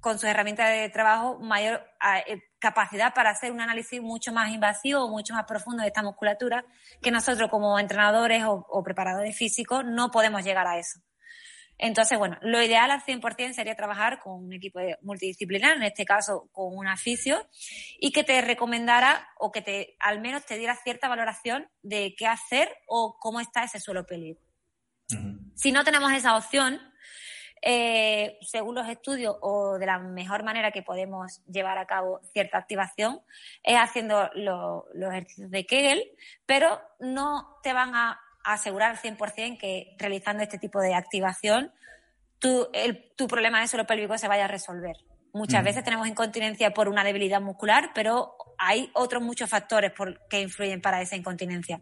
[0.00, 1.86] con sus herramientas de trabajo mayor
[2.26, 6.64] eh, capacidad para hacer un análisis mucho más invasivo, mucho más profundo de esta musculatura,
[7.00, 11.00] que nosotros como entrenadores o preparadores físicos no podemos llegar a eso.
[11.84, 16.48] Entonces, bueno, lo ideal al 100% sería trabajar con un equipo multidisciplinar, en este caso
[16.52, 17.44] con un aficio,
[17.98, 22.28] y que te recomendara o que te al menos te diera cierta valoración de qué
[22.28, 24.40] hacer o cómo está ese suelo pélvico.
[25.56, 26.80] Si no tenemos esa opción,
[27.60, 32.58] eh, según los estudios o de la mejor manera que podemos llevar a cabo cierta
[32.58, 33.22] activación
[33.64, 36.12] es haciendo los ejercicios de Kegel,
[36.46, 41.72] pero no te van a asegurar al 100% que realizando este tipo de activación
[42.38, 42.68] tu,
[43.16, 44.96] tu problema de suelo pélvico se vaya a resolver.
[45.32, 50.42] Muchas veces tenemos incontinencia por una debilidad muscular, pero hay otros muchos factores por, que
[50.42, 51.80] influyen para esa incontinencia.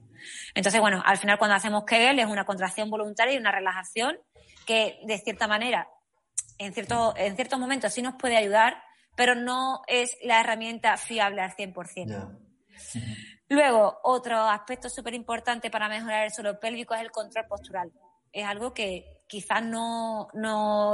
[0.54, 4.18] Entonces, bueno, al final cuando hacemos Kegel es una contracción voluntaria y una relajación
[4.66, 5.88] que, de cierta manera,
[6.58, 8.82] en, cierto, en ciertos momentos sí nos puede ayudar,
[9.16, 12.38] pero no es la herramienta fiable al 100%.
[13.50, 17.90] Luego, otro aspecto súper importante para mejorar el suelo pélvico es el control postural.
[18.32, 20.28] Es algo que quizás no,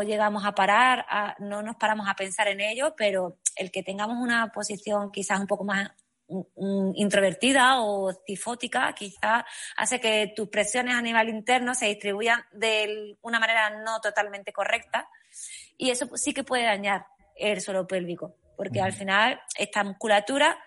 [0.03, 1.05] llegamos a parar,
[1.39, 5.47] no nos paramos a pensar en ello, pero el que tengamos una posición quizás un
[5.47, 5.91] poco más
[6.95, 9.45] introvertida o cifótica, quizás
[9.77, 15.11] hace que tus presiones a nivel interno se distribuyan de una manera no totalmente correcta
[15.77, 20.59] y eso sí que puede dañar el suelo pélvico, porque al final esta musculatura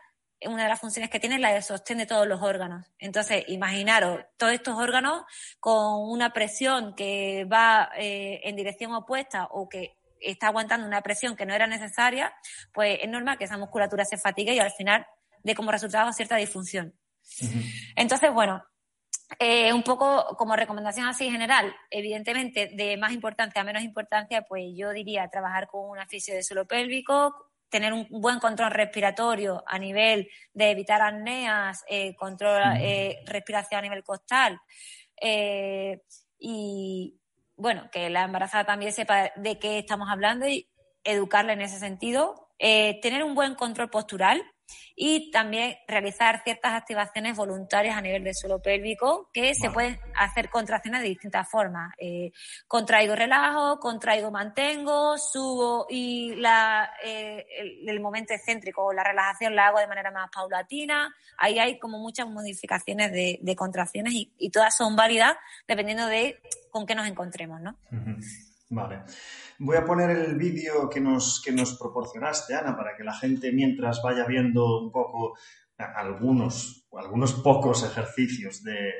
[0.46, 2.86] una de las funciones que tiene es la de sostén de todos los órganos.
[2.98, 5.24] Entonces, imaginaros todos estos órganos
[5.60, 11.36] con una presión que va eh, en dirección opuesta o que está aguantando una presión
[11.36, 12.34] que no era necesaria,
[12.74, 15.06] pues es normal que esa musculatura se fatigue y al final
[15.44, 16.94] dé como resultado cierta disfunción.
[17.96, 18.64] Entonces, bueno,
[19.38, 24.66] eh, un poco como recomendación así general, evidentemente de más importancia a menos importancia, pues
[24.76, 29.78] yo diría trabajar con un aficio de suelo pélvico, tener un buen control respiratorio a
[29.80, 34.59] nivel de evitar apneas, eh, control eh, respiración a nivel costal
[35.22, 36.01] eh,
[36.38, 37.20] y
[37.55, 40.70] bueno, que la embarazada también sepa de qué estamos hablando y
[41.03, 44.41] educarla en ese sentido, tener un buen control postural,
[44.95, 50.49] y también realizar ciertas activaciones voluntarias a nivel del suelo pélvico que se pueden hacer
[50.49, 51.93] contracciones de distintas formas.
[51.97, 52.32] Eh,
[52.67, 57.45] contraigo, relajo, contraigo, mantengo, subo y la, eh,
[57.86, 61.13] el, momento excéntrico o la relajación la hago de manera más paulatina.
[61.38, 65.36] Ahí hay como muchas modificaciones de, contracciones y, todas son válidas
[65.67, 66.39] dependiendo de
[66.72, 67.78] con qué nos encontremos, ¿no?
[68.70, 69.01] Vale.
[69.57, 73.51] Voy a poner el vídeo que nos, que nos proporcionaste, Ana, para que la gente,
[73.51, 75.36] mientras vaya viendo un poco
[75.78, 78.91] algunos, algunos pocos ejercicios de,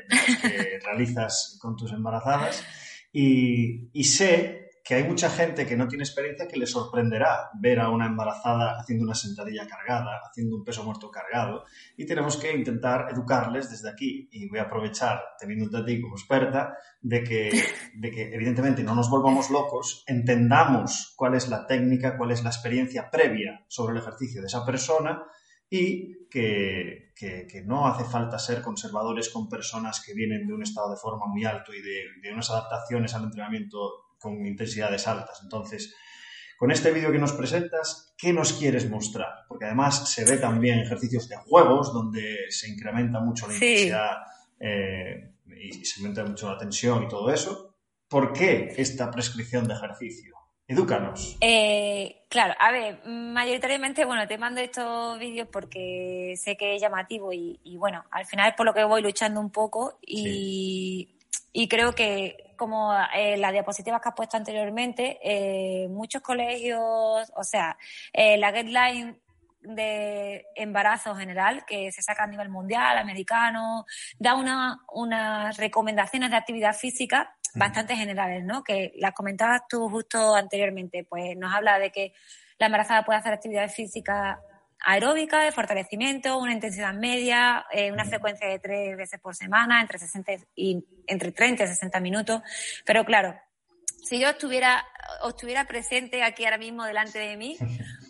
[0.42, 2.64] que realizas con tus embarazadas.
[3.12, 7.80] Y, y sé que hay mucha gente que no tiene experiencia que le sorprenderá ver
[7.80, 11.66] a una embarazada haciendo una sentadilla cargada, haciendo un peso muerto cargado,
[11.96, 14.28] y tenemos que intentar educarles desde aquí.
[14.32, 17.52] Y voy a aprovechar, teniéndote a ti como experta, de que,
[17.94, 22.50] de que evidentemente no nos volvamos locos, entendamos cuál es la técnica, cuál es la
[22.50, 25.22] experiencia previa sobre el ejercicio de esa persona
[25.70, 30.90] y que, que, no hace falta ser conservadores con personas que vienen de un estado
[30.90, 35.40] de forma muy alto y de, de unas adaptaciones al entrenamiento con intensidades altas.
[35.44, 35.96] Entonces,
[36.60, 39.46] con este vídeo que nos presentas, ¿qué nos quieres mostrar?
[39.48, 44.18] Porque además se ve también ejercicios de juegos donde se incrementa mucho la intensidad
[44.60, 47.78] eh, y se aumenta mucho la tensión y todo eso.
[48.10, 50.36] ¿Por qué esta prescripción de ejercicio?
[50.68, 51.38] Edúcanos.
[51.40, 57.32] Eh, claro, a ver, mayoritariamente, bueno, te mando estos vídeos porque sé que es llamativo
[57.32, 61.18] y, bueno, al final es por lo que voy luchando un poco y,
[61.54, 67.44] y creo que como eh, las diapositivas que has puesto anteriormente, eh, muchos colegios, o
[67.44, 67.78] sea,
[68.14, 69.18] eh, la guideline
[69.62, 73.86] de embarazo general que se saca a nivel mundial, americano,
[74.20, 78.64] da una, unas recomendaciones de actividad física bastante generales, ¿no?
[78.64, 82.14] Que las comentabas tú justo anteriormente, pues nos habla de que
[82.58, 84.40] la embarazada puede hacer actividad física
[84.82, 90.00] aeróbica, de fortalecimiento, una intensidad media, eh, una frecuencia de tres veces por semana, entre,
[90.00, 92.42] 60 y, entre 30 y 60 minutos.
[92.86, 93.40] Pero claro,
[94.04, 94.86] si yo estuviera,
[95.28, 97.58] estuviera presente aquí ahora mismo delante de mí,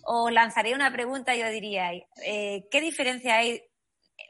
[0.04, 1.92] os lanzaría una pregunta y yo diría,
[2.24, 3.64] eh, ¿qué diferencia hay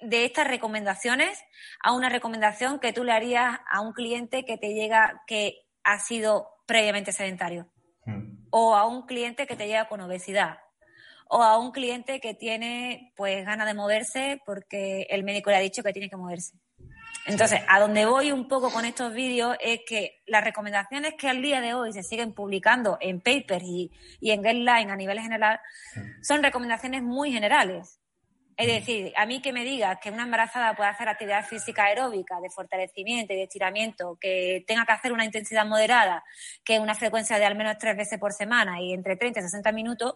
[0.01, 1.43] de estas recomendaciones
[1.83, 5.99] a una recomendación que tú le harías a un cliente que te llega que ha
[5.99, 7.69] sido previamente sedentario?
[8.05, 8.47] Hmm.
[8.49, 10.59] o a un cliente que te llega con obesidad
[11.29, 15.61] o a un cliente que tiene pues ganas de moverse porque el médico le ha
[15.61, 16.57] dicho que tiene que moverse.
[17.25, 21.41] Entonces, a donde voy un poco con estos vídeos es que las recomendaciones que al
[21.41, 25.59] día de hoy se siguen publicando en papers y, y en guidelines a nivel general
[26.23, 27.99] son recomendaciones muy generales.
[28.57, 32.41] Es decir, a mí que me digas que una embarazada puede hacer actividad física aeróbica,
[32.41, 36.23] de fortalecimiento y de estiramiento, que tenga que hacer una intensidad moderada,
[36.65, 39.71] que una frecuencia de al menos tres veces por semana y entre 30 y 60
[39.71, 40.15] minutos,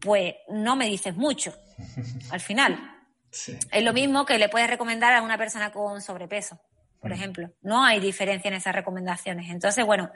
[0.00, 1.54] pues no me dices mucho
[2.30, 2.78] al final.
[3.70, 6.58] Es lo mismo que le puedes recomendar a una persona con sobrepeso,
[7.00, 7.14] por mm.
[7.14, 7.50] ejemplo.
[7.62, 9.50] No hay diferencia en esas recomendaciones.
[9.50, 10.10] Entonces, bueno,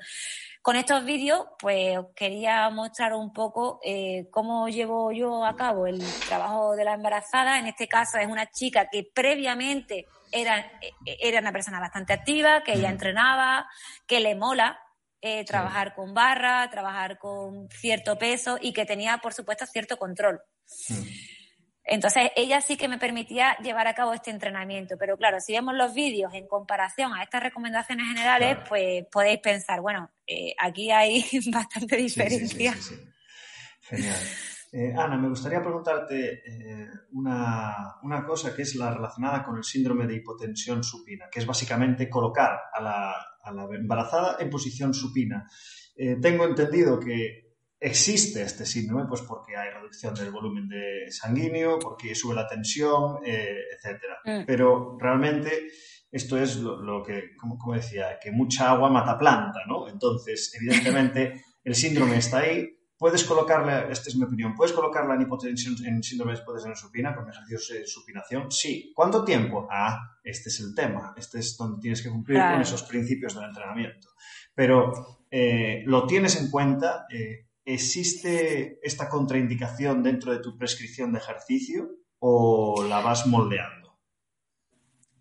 [0.62, 6.02] con estos vídeos, pues quería mostrar un poco eh, cómo llevo yo a cabo el
[6.26, 7.58] trabajo de la embarazada.
[7.58, 10.72] En este caso es una chica que previamente era,
[11.04, 12.92] era una persona bastante activa, que ella mm.
[12.92, 13.68] entrenaba,
[14.06, 14.80] que le mola
[15.26, 20.42] eh, trabajar con barra, trabajar con cierto peso y que tenía, por supuesto, cierto control.
[21.82, 24.96] Entonces, ella sí que me permitía llevar a cabo este entrenamiento.
[24.98, 29.80] Pero claro, si vemos los vídeos en comparación a estas recomendaciones generales, pues podéis pensar,
[29.80, 32.74] bueno, eh, aquí hay bastante diferencia.
[33.80, 34.16] Genial.
[34.72, 39.64] Eh, Ana, me gustaría preguntarte eh, una, una, cosa que es la relacionada con el
[39.64, 44.94] síndrome de hipotensión supina, que es básicamente colocar a la, a la embarazada en posición
[44.94, 45.48] supina.
[46.20, 47.44] tengo entendido que
[47.84, 53.18] existe este síndrome pues porque hay reducción del volumen de sanguíneo, porque sube la tensión,
[53.24, 54.16] eh, etcétera.
[54.24, 54.44] Mm.
[54.46, 55.68] Pero realmente
[56.10, 59.88] esto es lo, que, como, decía, que mucha agua mata planta, ¿no?
[59.88, 62.73] Entonces, evidentemente, el síndrome está ahí.
[62.96, 67.14] Puedes colocarle, esta es mi opinión, puedes colocarla en hipotensión, en síndrome de hipotensión supina
[67.14, 68.50] con ejercicios de supinación.
[68.52, 68.92] Sí.
[68.94, 69.66] ¿Cuánto tiempo?
[69.70, 71.12] Ah, este es el tema.
[71.16, 74.08] Este es donde tienes que cumplir con esos principios del entrenamiento.
[74.54, 74.92] Pero
[75.30, 77.06] eh, lo tienes en cuenta.
[77.10, 81.88] Eh, ¿existe esta contraindicación dentro de tu prescripción de ejercicio
[82.20, 83.83] o la vas moldeando?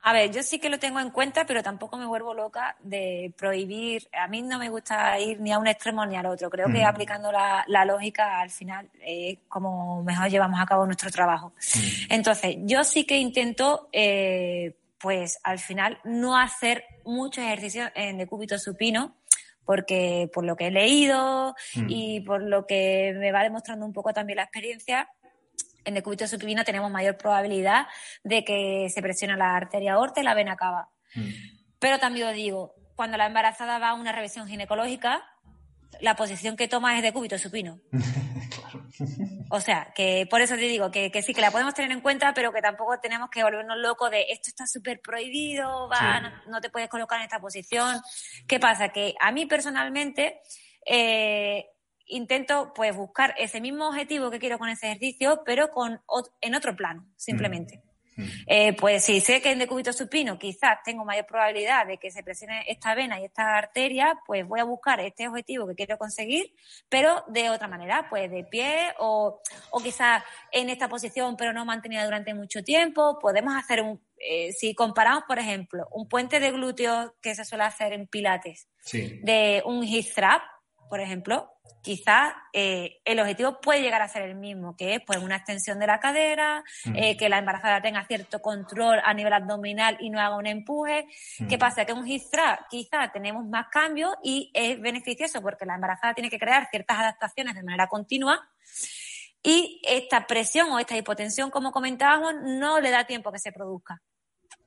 [0.06, 3.34] A ver, yo sí que lo tengo en cuenta, pero tampoco me vuelvo loca de
[3.38, 4.10] prohibir.
[4.12, 6.49] A mí no me gusta ir ni a un extremo ni al otro.
[6.49, 6.86] Creo que mm.
[6.86, 11.54] aplicando la, lógica al final es como mejor llevamos a cabo nuestro trabajo.
[11.76, 12.14] Mm.
[12.14, 18.60] Entonces, yo sí que intento, eh, pues al final, no hacer muchos ejercicios en decúbito
[18.60, 19.16] supino
[19.64, 21.86] porque por lo que he leído mm.
[21.88, 25.10] y por lo que me va demostrando un poco también la experiencia,
[25.86, 27.88] en decúbito supino tenemos mayor probabilidad
[28.24, 30.90] de que se presione la arteria aorta y la vena cava.
[31.16, 31.30] Mm.
[31.80, 35.24] Pero también os digo, cuando la embarazada va a una revisión ginecológica,
[36.00, 37.80] la posición que toma es de cúbito supino.
[39.50, 42.34] O sea, que por eso te digo que, sí, que la podemos tener en cuenta,
[42.34, 46.72] pero que tampoco tenemos que volvernos locos de esto está súper prohibido, va, no, te
[46.72, 48.02] puedes colocar en esta posición.
[48.48, 48.90] ¿Qué pasa?
[48.90, 50.42] Que a mí personalmente
[50.86, 51.68] eh,
[52.06, 56.01] intento pues buscar ese mismo objetivo que quiero con ese ejercicio, pero con,
[56.41, 57.82] en otro plano, simplemente.
[58.45, 62.24] Eh, pues si sé que en decúbito supino quizás tengo mayor probabilidad de que se
[62.24, 66.54] presione esta vena y esta arteria, pues voy a buscar este objetivo que quiero conseguir,
[66.89, 69.41] pero de otra manera, pues de pie o,
[69.72, 73.18] o quizás en esta posición pero no mantenida durante mucho tiempo.
[73.20, 77.64] Podemos hacer un, eh, si comparamos, por ejemplo, un puente de glúteos que se suele
[77.64, 80.43] hacer en pilates, de un hip thrust,
[80.90, 85.20] por ejemplo, quizás eh, el objetivo puede llegar a ser el mismo, que es pues
[85.20, 86.64] una extensión de la cadera,
[86.96, 91.08] eh, que la embarazada tenga cierto control a nivel abdominal y no haga un empuje.
[91.50, 91.86] ¿Qué pasa?
[91.86, 92.22] Que un hip
[92.70, 97.56] quizás tenemos más cambios y es beneficioso porque la embarazada tiene que crear ciertas adaptaciones
[97.56, 98.42] de manera continua
[99.44, 104.02] y esta presión o esta hipotensión, como comentábamos, no le da tiempo que se produzca.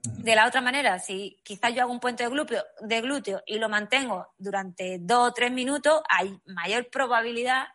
[0.06, 3.58] De la otra manera, si quizás yo hago un puente de glúteo, de glúteo y
[3.58, 7.68] lo mantengo durante dos o tres minutos, hay mayor probabilidad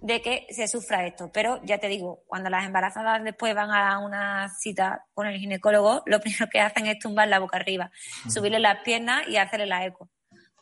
[0.00, 1.30] de que se sufra esto.
[1.32, 6.02] Pero ya te digo, cuando las embarazadas después van a una cita con el ginecólogo,
[6.06, 7.90] lo primero que hacen es tumbar la boca arriba,
[8.28, 10.08] subirle las piernas y hacerle la eco.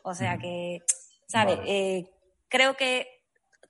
[0.03, 0.83] O sea que,
[1.27, 1.59] ¿sabes?
[1.67, 2.07] Eh,
[2.49, 3.21] creo que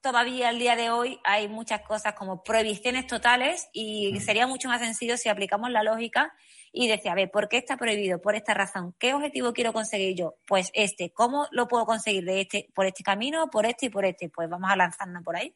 [0.00, 4.80] todavía al día de hoy hay muchas cosas como prohibiciones totales y sería mucho más
[4.80, 6.32] sencillo si aplicamos la lógica
[6.72, 8.20] y decía, a ver, ¿por qué está prohibido?
[8.20, 8.94] Por esta razón.
[8.98, 10.36] ¿Qué objetivo quiero conseguir yo?
[10.46, 11.12] Pues este.
[11.12, 14.28] ¿Cómo lo puedo conseguir de este, por este camino, por este y por este?
[14.28, 15.54] Pues vamos a lanzarnos por ahí.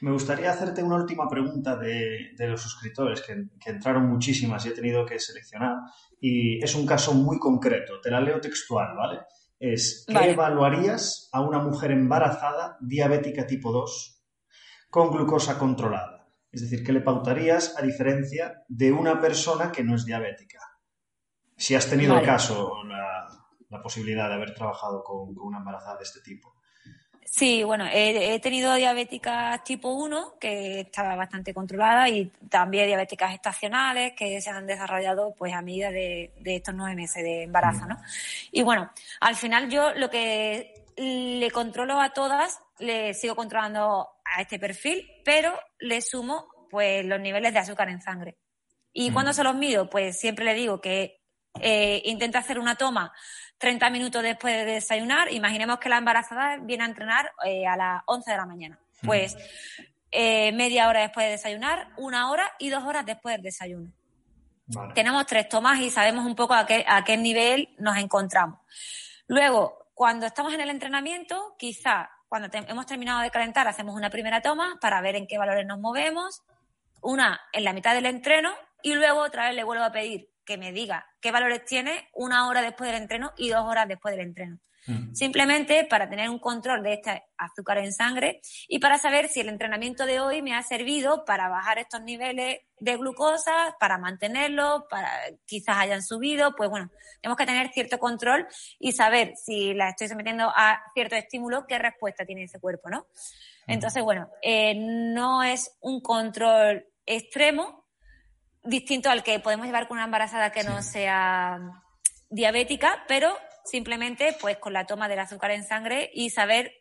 [0.00, 5.06] Me gustaría hacerte una última pregunta de, los suscriptores, que, entraron muchísimas y he tenido
[5.06, 5.76] que seleccionar.
[6.20, 9.20] Y es un caso muy concreto, te la leo textual, ¿vale?
[9.58, 14.22] Es, ¿qué evaluarías a una mujer embarazada diabética tipo 2
[14.90, 16.15] con glucosa controlada?
[16.56, 20.58] Es decir, ¿qué le pautarías a diferencia de una persona que no es diabética?
[21.54, 23.28] Si has tenido el caso, la,
[23.68, 26.54] la posibilidad de haber trabajado con, una embarazada de este tipo.
[27.26, 34.14] Sí, bueno, he, tenido diabéticas tipo 1 que estaba bastante controlada y también diabéticas estacionales
[34.14, 37.98] que se han desarrollado pues a medida de, estos nueve meses de embarazo, ¿no?
[38.50, 38.90] Y bueno,
[39.20, 45.06] al final yo lo que le controlo a todas, le sigo controlando a este perfil,
[45.24, 48.38] pero le sumo pues los niveles de azúcar en sangre.
[48.92, 49.88] ¿Y cuando se los mido?
[49.90, 51.20] Pues siempre le digo que
[51.60, 53.12] eh, intenta hacer una toma
[53.58, 55.32] 30 minutos después de desayunar.
[55.32, 58.78] Imaginemos que la embarazada viene a entrenar eh, a las 11 de la mañana.
[59.02, 59.36] Pues
[60.10, 63.92] eh, media hora después de desayunar, una hora y dos horas después del desayuno.
[64.94, 68.58] Tenemos tres tomas y sabemos un poco a qué, a qué nivel nos encontramos.
[69.28, 74.40] Luego, cuando estamos en el entrenamiento, quizá cuando hemos terminado de calentar, hacemos una primera
[74.42, 76.42] toma para ver en qué valores nos movemos,
[77.00, 78.50] una en la mitad del entreno
[78.82, 82.48] y luego otra vez le vuelvo a pedir que me diga qué valores tiene una
[82.48, 84.58] hora después del entreno y dos horas después del entreno.
[84.86, 85.14] Mm.
[85.14, 89.48] Simplemente para tener un control de este azúcar en sangre y para saber si el
[89.48, 95.10] entrenamiento de hoy me ha servido para bajar estos niveles de glucosa, para mantenerlos, para
[95.44, 96.90] quizás hayan subido, pues bueno,
[97.20, 98.46] tenemos que tener cierto control
[98.78, 103.06] y saber si la estoy sometiendo a cierto estímulo, qué respuesta tiene ese cuerpo, ¿no?
[103.66, 107.85] Entonces, bueno, eh, no es un control extremo,
[108.66, 111.58] distinto al que podemos llevar con una embarazada que no sea
[112.30, 116.72] diabética, pero simplemente pues con la toma del azúcar en sangre y saber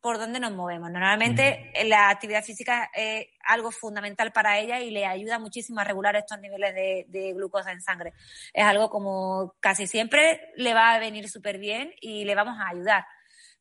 [0.00, 0.90] por dónde nos movemos.
[0.90, 6.14] Normalmente la actividad física es algo fundamental para ella y le ayuda muchísimo a regular
[6.14, 8.12] estos niveles de, de glucosa en sangre.
[8.52, 12.68] Es algo como casi siempre le va a venir súper bien y le vamos a
[12.68, 13.06] ayudar.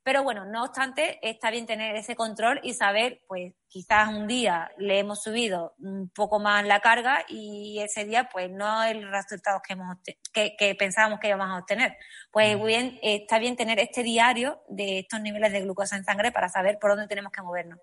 [0.04, 4.70] Pero bueno, no obstante, está bien tener ese control y saber, pues quizás un día
[4.78, 9.62] le hemos subido un poco más la carga y ese día, pues no el resultado
[9.66, 9.98] que, hemos,
[10.34, 11.98] que, que pensábamos que íbamos a obtener.
[12.32, 16.50] Pues bien, está bien tener este diario de estos niveles de glucosa en sangre para
[16.50, 17.80] saber por dónde tenemos que movernos.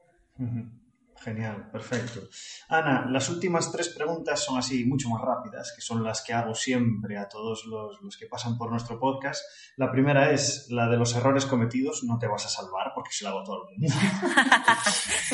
[1.20, 2.20] Genial, perfecto.
[2.68, 6.54] Ana, las últimas tres preguntas son así mucho más rápidas, que son las que hago
[6.54, 9.44] siempre a todos los, que pasan por nuestro podcast.
[9.76, 13.24] La primera es la de los errores cometidos, no te vas a salvar porque se
[13.24, 13.94] la hago todo el mundo.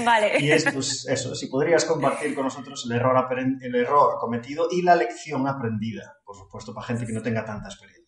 [0.04, 0.40] vale.
[0.40, 3.24] Y es pues, eso, si podrías compartir con nosotros el error,
[3.60, 7.68] el error cometido y la lección aprendida, por supuesto, para gente que no tenga tanta
[7.68, 8.05] experiencia.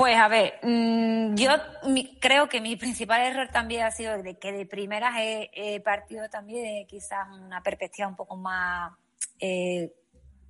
[0.00, 1.50] Pues a ver, mm, yo
[2.20, 6.64] creo que mi principal error también ha sido de que de primeras he, partido también
[6.64, 8.94] de quizás una perspectiva un poco más,
[9.40, 9.92] eh,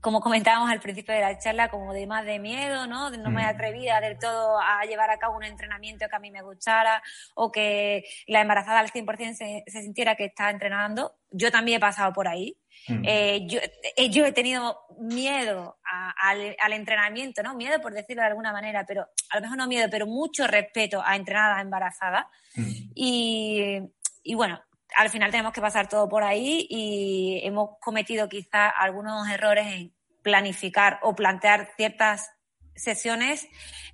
[0.01, 3.11] como comentábamos al principio de la charla, como de más de miedo, ¿no?
[3.11, 3.49] No me mm.
[3.49, 7.03] atrevía del todo a llevar a cabo un entrenamiento que a mí me gustara
[7.35, 11.17] o que la embarazada al 100% se, se sintiera que está entrenando.
[11.33, 12.57] Yo también he pasado por ahí.
[12.89, 13.03] Mm.
[13.05, 13.59] Eh, yo,
[13.97, 17.55] eh, yo, he tenido miedo al, entrenamiento, ¿no?
[17.55, 21.03] Miedo por decirlo de alguna manera, pero a lo mejor no miedo, pero mucho respeto
[21.05, 22.29] a entrenar a la embarazada.
[22.55, 22.71] Mm.
[22.95, 23.81] Y,
[24.23, 24.61] y, bueno,
[24.97, 29.95] al final tenemos que pasar todo por ahí y hemos cometido quizás algunos errores en
[30.23, 32.31] planificar o plantear ciertas
[32.75, 33.45] sesiones,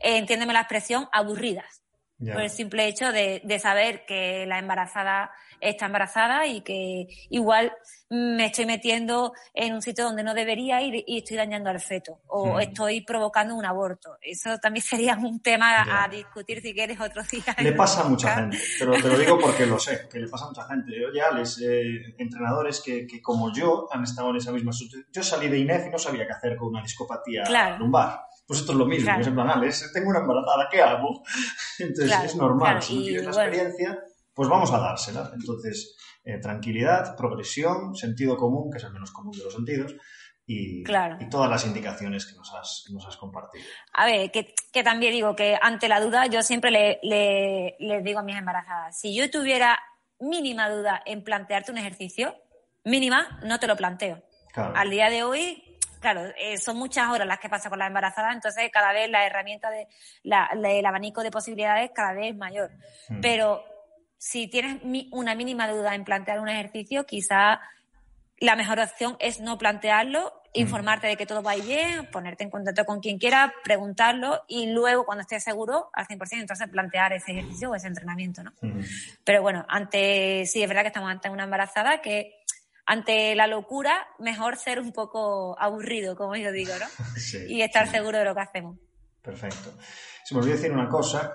[0.00, 1.82] eh, entiéndeme la expresión, aburridas.
[2.18, 7.72] Por el simple hecho de, de saber que la embarazada está embarazada y que igual
[8.08, 12.20] me estoy metiendo en un sitio donde no debería ir y estoy dañando al feto
[12.28, 12.60] o hmm.
[12.60, 14.16] estoy provocando un aborto.
[14.20, 17.56] Eso también sería un tema a discutir si quieres otro día.
[17.58, 20.44] Le pasa a mucha gente, pero te lo digo porque lo sé, que le pasa
[20.44, 20.92] a mucha gente.
[20.92, 25.08] Yo ya les eh, entrenadores que, que, como yo han estado en esa misma situación.
[25.12, 27.44] Yo salí de INEF y no sabía qué hacer con una discopatía
[27.78, 28.20] lumbar.
[28.46, 29.60] Pues esto es lo mismo, es en plan,
[29.92, 31.22] tengo una embarazada, ¿qué hago?
[31.78, 33.98] Entonces es normal, si no tienes la experiencia
[34.36, 35.30] pues vamos a dársela.
[35.34, 39.96] Entonces, eh, tranquilidad, progresión, sentido común, que es el menos común de los sentidos,
[40.48, 40.84] y,
[41.28, 43.64] todas las indicaciones que nos has, compartido.
[43.94, 47.00] A ver, que, también digo que ante la duda yo siempre le,
[47.80, 49.76] les digo a mis embarazadas, si yo tuviera
[50.20, 52.36] mínima duda en plantearte un ejercicio,
[52.84, 54.22] mínima, no te lo planteo.
[54.54, 55.62] Al día de hoy,
[56.12, 59.26] claro, eh, son muchas horas las que pasa con la embarazada, entonces cada vez la
[59.26, 59.88] herramienta de
[60.22, 62.70] la, el abanico de posibilidades cada vez es mayor.
[63.08, 63.20] Mm.
[63.20, 63.64] Pero
[64.16, 64.80] si tienes
[65.10, 67.60] una mínima duda en plantear un ejercicio, quizá
[68.38, 70.60] la mejor opción es no plantearlo, mm.
[70.60, 75.04] informarte de que todo va bien, ponerte en contacto con quien quiera, preguntarlo y luego,
[75.04, 78.52] cuando estés seguro, al 100%, entonces plantear ese ejercicio o ese entrenamiento, ¿no?
[78.60, 78.80] Mm.
[79.24, 82.35] Pero bueno, ante, sí, es verdad que estamos ante una embarazada que
[82.86, 86.86] ante la locura, mejor ser un poco aburrido, como yo digo, ¿no?
[87.48, 88.78] y estar seguro de lo que hacemos.
[89.22, 89.74] Perfecto.
[90.26, 91.34] Se me olvidó decir una cosa,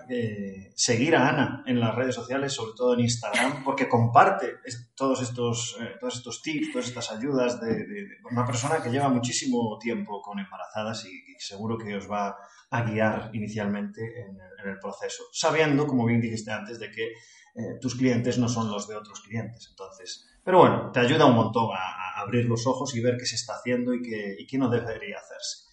[0.75, 4.55] seguir a Ana en las redes sociales, sobre todo en Instagram, porque comparte
[4.95, 7.85] todos estos, eh, todos estos tips, todas estas ayudas de,
[8.29, 12.35] una persona que lleva muchísimo tiempo con embarazadas y, seguro que os va
[12.69, 14.37] a guiar inicialmente en
[14.69, 18.89] el, proceso, sabiendo, como bien dijiste antes, de que eh, tus clientes no son los
[18.89, 19.67] de otros clientes.
[19.69, 23.35] Entonces, pero bueno, te ayuda un montón a, abrir los ojos y ver qué se
[23.35, 24.01] está haciendo y
[24.45, 25.70] qué no debería hacerse.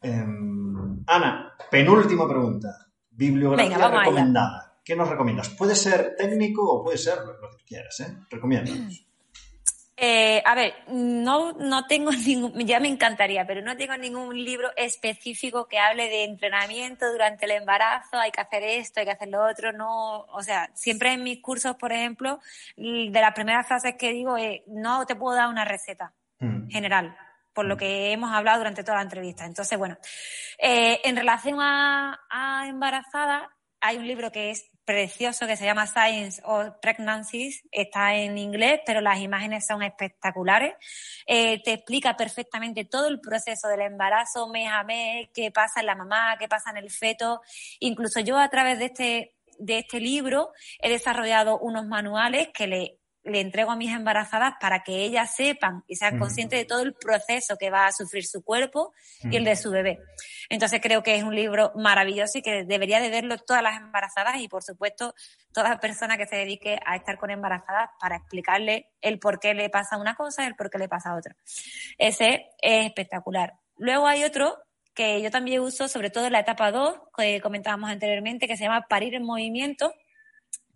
[0.00, 2.68] Em, Ana, penúltima pregunta.
[3.10, 4.80] Bibliografía recomendada.
[4.84, 5.50] ¿Qué nos recomiendas?
[5.50, 8.16] Puede ser técnico o puede ser lo que tú quieras, ¿eh?
[8.30, 9.04] Recomiéndanos.
[10.00, 14.70] Eh, a ver, no, no tengo ningún, ya me encantaría, pero no tengo ningún libro
[14.76, 19.26] específico que hable de entrenamiento durante el embarazo, hay que hacer esto, hay que hacer
[19.26, 22.38] lo otro, no, o sea, siempre en mis cursos, por ejemplo,
[22.76, 26.68] de las primeras frases que digo es, no te puedo dar una receta mm.
[26.68, 27.16] general,
[27.58, 27.78] por lo mm.
[27.78, 29.44] que hemos hablado durante toda la entrevista.
[29.44, 29.98] Entonces, bueno,
[30.58, 33.50] eh, en relación a, a embarazada,
[33.80, 37.64] hay un libro que es precioso que se llama Science of Pregnancies.
[37.72, 40.74] Está en inglés, pero las imágenes son espectaculares.
[41.26, 45.86] Eh, te explica perfectamente todo el proceso del embarazo, mes a mes, qué pasa en
[45.86, 47.40] la mamá, qué pasa en el feto.
[47.80, 52.97] Incluso yo a través de este, de este libro he desarrollado unos manuales que le
[53.28, 56.94] le entrego a mis embarazadas para que ellas sepan y sean conscientes de todo el
[56.94, 60.00] proceso que va a sufrir su cuerpo y el de su bebé.
[60.48, 64.40] Entonces creo que es un libro maravilloso y que debería de verlo todas las embarazadas
[64.40, 65.14] y por supuesto
[65.52, 69.70] toda persona que se dedique a estar con embarazadas para explicarle el por qué le
[69.70, 71.36] pasa una cosa y el por qué le pasa otra.
[71.98, 73.54] Ese es espectacular.
[73.76, 74.58] Luego hay otro
[74.94, 78.64] que yo también uso, sobre todo en la etapa 2, que comentábamos anteriormente, que se
[78.64, 79.94] llama Parir en Movimiento,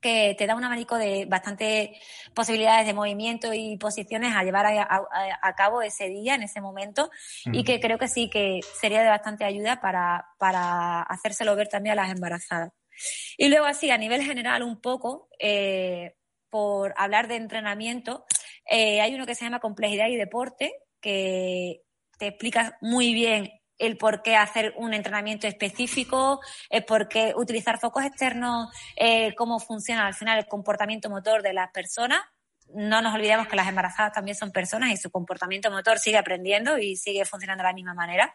[0.03, 1.91] que te da un abanico de bastantes
[2.35, 7.11] posibilidades de movimiento y posiciones a llevar a, cabo ese día, en ese momento,
[7.47, 11.93] y que creo que sí que sería de bastante ayuda para, para hacérselo ver también
[11.99, 12.73] a las embarazadas.
[13.39, 16.17] Y luego así, a nivel general, un poco, eh,
[16.51, 18.27] por hablar de entrenamiento,
[18.69, 21.83] eh, hay uno que se llama Complejidad y Deporte, que
[22.19, 27.79] te explica muy bien el por qué hacer un entrenamiento específico, el por qué utilizar
[27.79, 32.21] focos externos, eh, cómo funciona al final el comportamiento motor de las personas.
[32.75, 36.79] No nos olvidemos que las embarazadas también son personas y su comportamiento motor sigue aprendiendo
[36.79, 38.35] y sigue funcionando de la misma manera.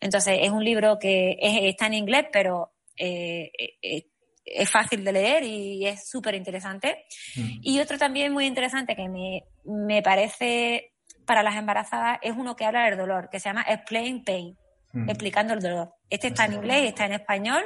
[0.00, 3.50] Entonces, es un libro que está en inglés, pero eh,
[3.82, 4.06] eh,
[4.44, 7.04] es fácil de leer y es súper interesante.
[7.34, 7.58] Mm.
[7.62, 10.92] Y otro también muy interesante que me, me parece
[11.26, 14.56] para las embarazadas es uno que habla del dolor, que se llama Explain Pain.
[14.96, 15.10] Mm.
[15.10, 15.94] explicando el dolor.
[16.08, 17.62] Este está en inglés y está en español.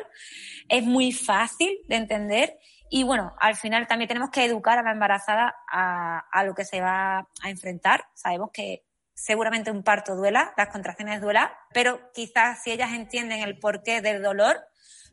[0.68, 2.58] Es muy fácil de entender
[2.90, 6.80] y bueno, al final también tenemos que educar a la embarazada a, lo que se
[6.80, 8.04] va a enfrentar.
[8.14, 13.58] Sabemos que seguramente un parto duela, las contracciones duela, pero quizás si ellas entienden el
[13.60, 14.56] porqué del dolor,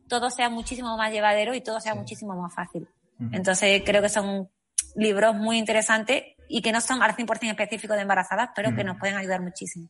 [0.09, 2.88] todo sea muchísimo más llevadero y todo sea muchísimo más fácil.
[3.32, 4.49] Entonces creo que son
[4.95, 8.97] libros muy interesantes y que no son al 100% específicos de embarazadas, pero que nos
[8.97, 9.88] pueden ayudar muchísimo.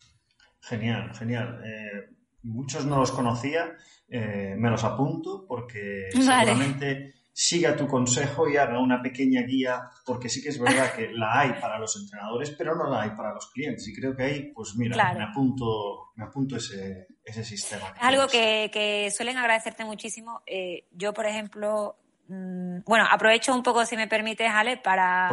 [0.62, 1.62] Genial, genial.
[1.64, 3.76] Eh, muchos no los conocía,
[4.10, 10.28] eh, me los apunto porque seguramente siga tu consejo y haga una pequeña guía, porque
[10.28, 13.32] sí que es verdad que la hay para los entrenadores, pero no la hay para
[13.32, 13.88] los clientes.
[13.88, 17.94] Y creo que ahí, pues mira, me apunto, me apunto ese, ese sistema.
[18.00, 20.42] algo que, que, suelen agradecerte muchísimo.
[20.48, 25.32] Eh, yo, por ejemplo, mm, bueno, aprovecho un poco, si me permites, Ale, para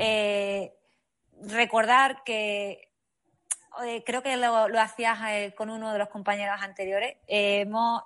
[0.00, 0.72] eh,
[1.40, 2.83] recordar que
[3.84, 7.16] eh, creo que lo, lo hacías eh, con uno de los compañeros anteriores.
[7.26, 8.02] Eh, hemos,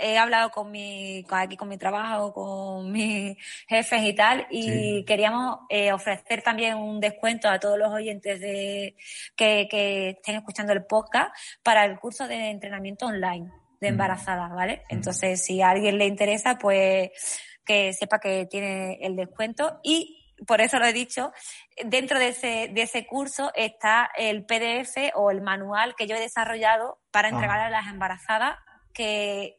[0.00, 3.36] he hablado con mi, aquí con mi trabajo, con mis
[3.68, 5.60] jefes y tal, y queríamos
[5.92, 8.96] ofrecer también un descuento a todos los oyentes de,
[9.36, 13.50] que, que estén escuchando el podcast para el curso de entrenamiento online
[13.80, 14.82] de embarazadas, ¿vale?
[14.88, 17.10] Entonces, si a alguien le interesa, pues
[17.64, 21.32] que sepa que tiene el descuento y por eso lo he dicho,
[21.84, 26.20] dentro de ese, de ese curso está el PDF o el manual que yo he
[26.20, 28.58] desarrollado para entregar a las embarazadas
[28.92, 29.56] que,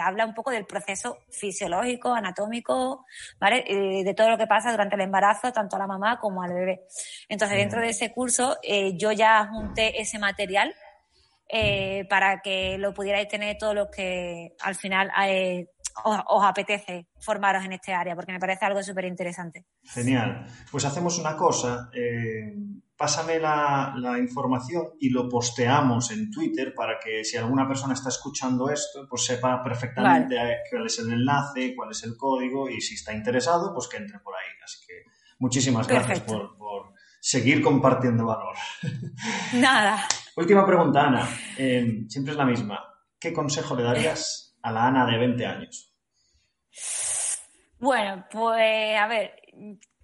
[0.00, 3.04] habla un poco del proceso fisiológico, anatómico,
[3.38, 3.64] ¿vale?
[3.66, 6.54] Eh, de todo lo que pasa durante el embarazo, tanto a la mamá como al
[6.54, 6.86] bebé.
[7.28, 10.74] Entonces, dentro de ese curso, eh, yo ya junté ese material
[11.50, 15.10] eh, para que lo pudierais tener todos los que al final
[16.04, 19.66] os, apetece formaros en este área, porque me parece algo súper interesante.
[19.82, 20.46] Genial.
[20.70, 21.90] Pues hacemos una cosa.
[21.92, 22.54] Eh,
[22.96, 28.70] pásame la, información y lo posteamos en Twitter para que si alguna persona está escuchando
[28.70, 30.36] esto, pues sepa perfectamente
[30.70, 34.18] cuál es el enlace, cuál es el código y si está interesado, pues que entre
[34.20, 34.50] por ahí.
[34.64, 35.04] Así que
[35.38, 36.56] muchísimas gracias por,
[37.20, 38.54] seguir compartiendo valor.
[39.54, 40.04] Nada.
[40.36, 41.28] Última pregunta, Ana.
[41.56, 42.88] Eh, siempre es la misma.
[43.20, 45.94] ¿qué consejo le darías a la Ana de 20 años?
[47.78, 49.40] Bueno, pues a ver,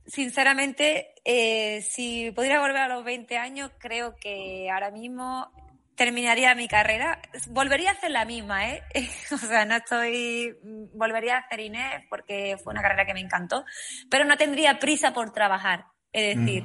[0.06, 5.50] sinceramente, eh, si pudiera volver a los 20 años, creo que ahora mismo
[5.96, 7.20] terminaría mi carrera.
[7.48, 8.82] Volvería a hacer la misma, ¿eh?
[9.32, 10.56] o sea, no estoy.
[10.94, 13.64] Volvería a hacer Inés porque fue una carrera que me encantó,
[14.10, 15.86] pero no tendría prisa por trabajar.
[16.12, 16.64] Es decir,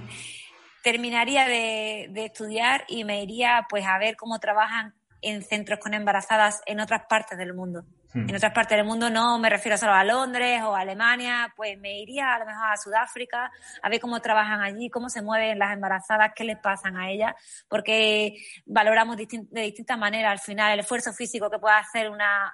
[0.84, 5.94] terminaría de, de, estudiar y me iría pues a ver cómo trabajan en centros con
[5.94, 7.84] embarazadas en otras partes del mundo.
[8.14, 8.28] Hmm.
[8.30, 11.78] En otras partes del mundo no me refiero solo a Londres o a Alemania, pues
[11.78, 13.52] me iría a lo mejor a Sudáfrica
[13.82, 17.34] a ver cómo trabajan allí, cómo se mueven las embarazadas, qué les pasan a ellas,
[17.68, 19.28] porque valoramos de
[19.62, 22.54] distintas maneras al final el esfuerzo físico que puede hacer una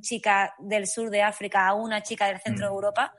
[0.00, 2.74] chica del sur de África a una chica del centro de hmm.
[2.74, 3.14] Europa.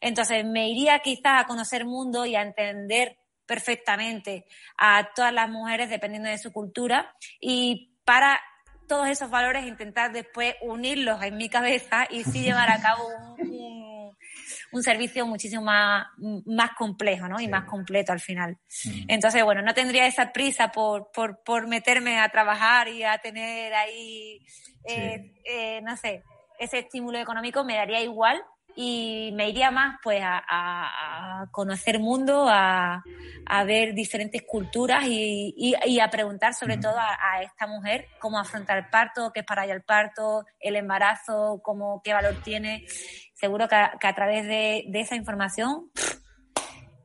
[0.00, 4.44] Entonces me iría quizás a conocer mundo y a entender perfectamente
[4.76, 8.40] a todas las mujeres dependiendo de su cultura y para
[8.86, 13.06] todos esos valores, intentar después unirlos en mi cabeza y sí llevar a cabo
[13.36, 14.16] un,
[14.72, 16.06] un, servicio muchísimo más,
[16.46, 17.38] más complejo ¿no?
[17.38, 18.56] y más completo al final.
[19.08, 23.74] Entonces, bueno, no tendría esa prisa por, por, por, meterme a trabajar y a tener
[23.74, 24.40] ahí,
[24.84, 26.22] eh, eh, no sé,
[26.58, 28.42] ese estímulo económico, me daría igual
[28.80, 33.02] y me iría más pues a, conocer mundo, a,
[33.66, 39.32] ver diferentes culturas y, a preguntar sobre todo a, esta mujer cómo afrontar el parto,
[39.34, 42.86] qué es para ella el parto, el embarazo, cómo, qué valor tiene.
[43.34, 45.90] Seguro que a, través de, esa información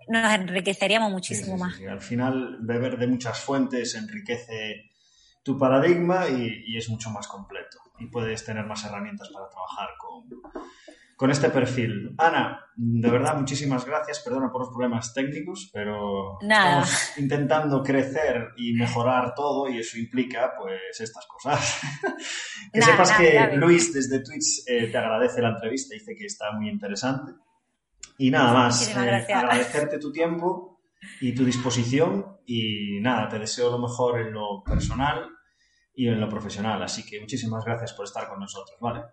[0.10, 1.82] nos enriqueceríamos muchísimo más.
[1.90, 4.92] Al final, beber de muchas fuentes enriquece
[5.42, 10.28] tu paradigma y es mucho más completo y puedes tener más herramientas para trabajar con
[11.16, 12.16] con este perfil.
[12.18, 14.20] Ana, de verdad, muchísimas gracias.
[14.20, 20.54] Perdona por los problemas técnicos, pero estamos intentando crecer y mejorar todo y eso implica,
[20.58, 21.82] pues, estas cosas.
[22.74, 26.70] que sepas que Luis desde Twitch eh, te agradece la entrevista, dice que está muy
[26.70, 27.34] interesante.
[28.18, 28.94] Y nada más, eh,
[29.34, 30.82] agradecerte tu tiempo
[31.22, 35.30] y tu disposición y nada, te deseo lo mejor en lo personal
[35.96, 36.82] y en lo profesional.
[36.82, 39.04] Así que muchísimas gracias por estar con nosotros, ¿vale?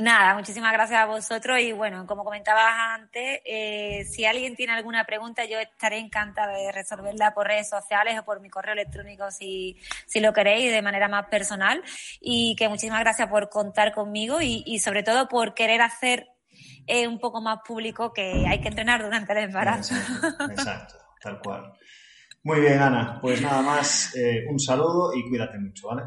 [0.00, 5.04] Nada, muchísimas gracias a vosotros y bueno, como comentabas antes, eh, si alguien tiene alguna
[5.04, 9.78] pregunta, yo estaré encantada de resolverla por redes sociales o por mi correo electrónico si,
[10.06, 11.82] si lo queréis de manera más personal
[12.18, 16.28] y que muchísimas gracias por contar conmigo y, y sobre todo por querer hacer
[16.86, 19.94] eh, un poco más público que hay que entrenar durante el embarazo.
[20.50, 21.74] Exacto, tal cual.
[22.42, 26.04] Muy bien, Ana, pues nada más, eh, un saludo y cuídate mucho, ¿vale?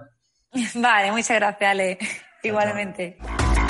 [0.75, 1.97] Vale, muchas gracias, Ale.
[2.41, 3.17] Igualmente.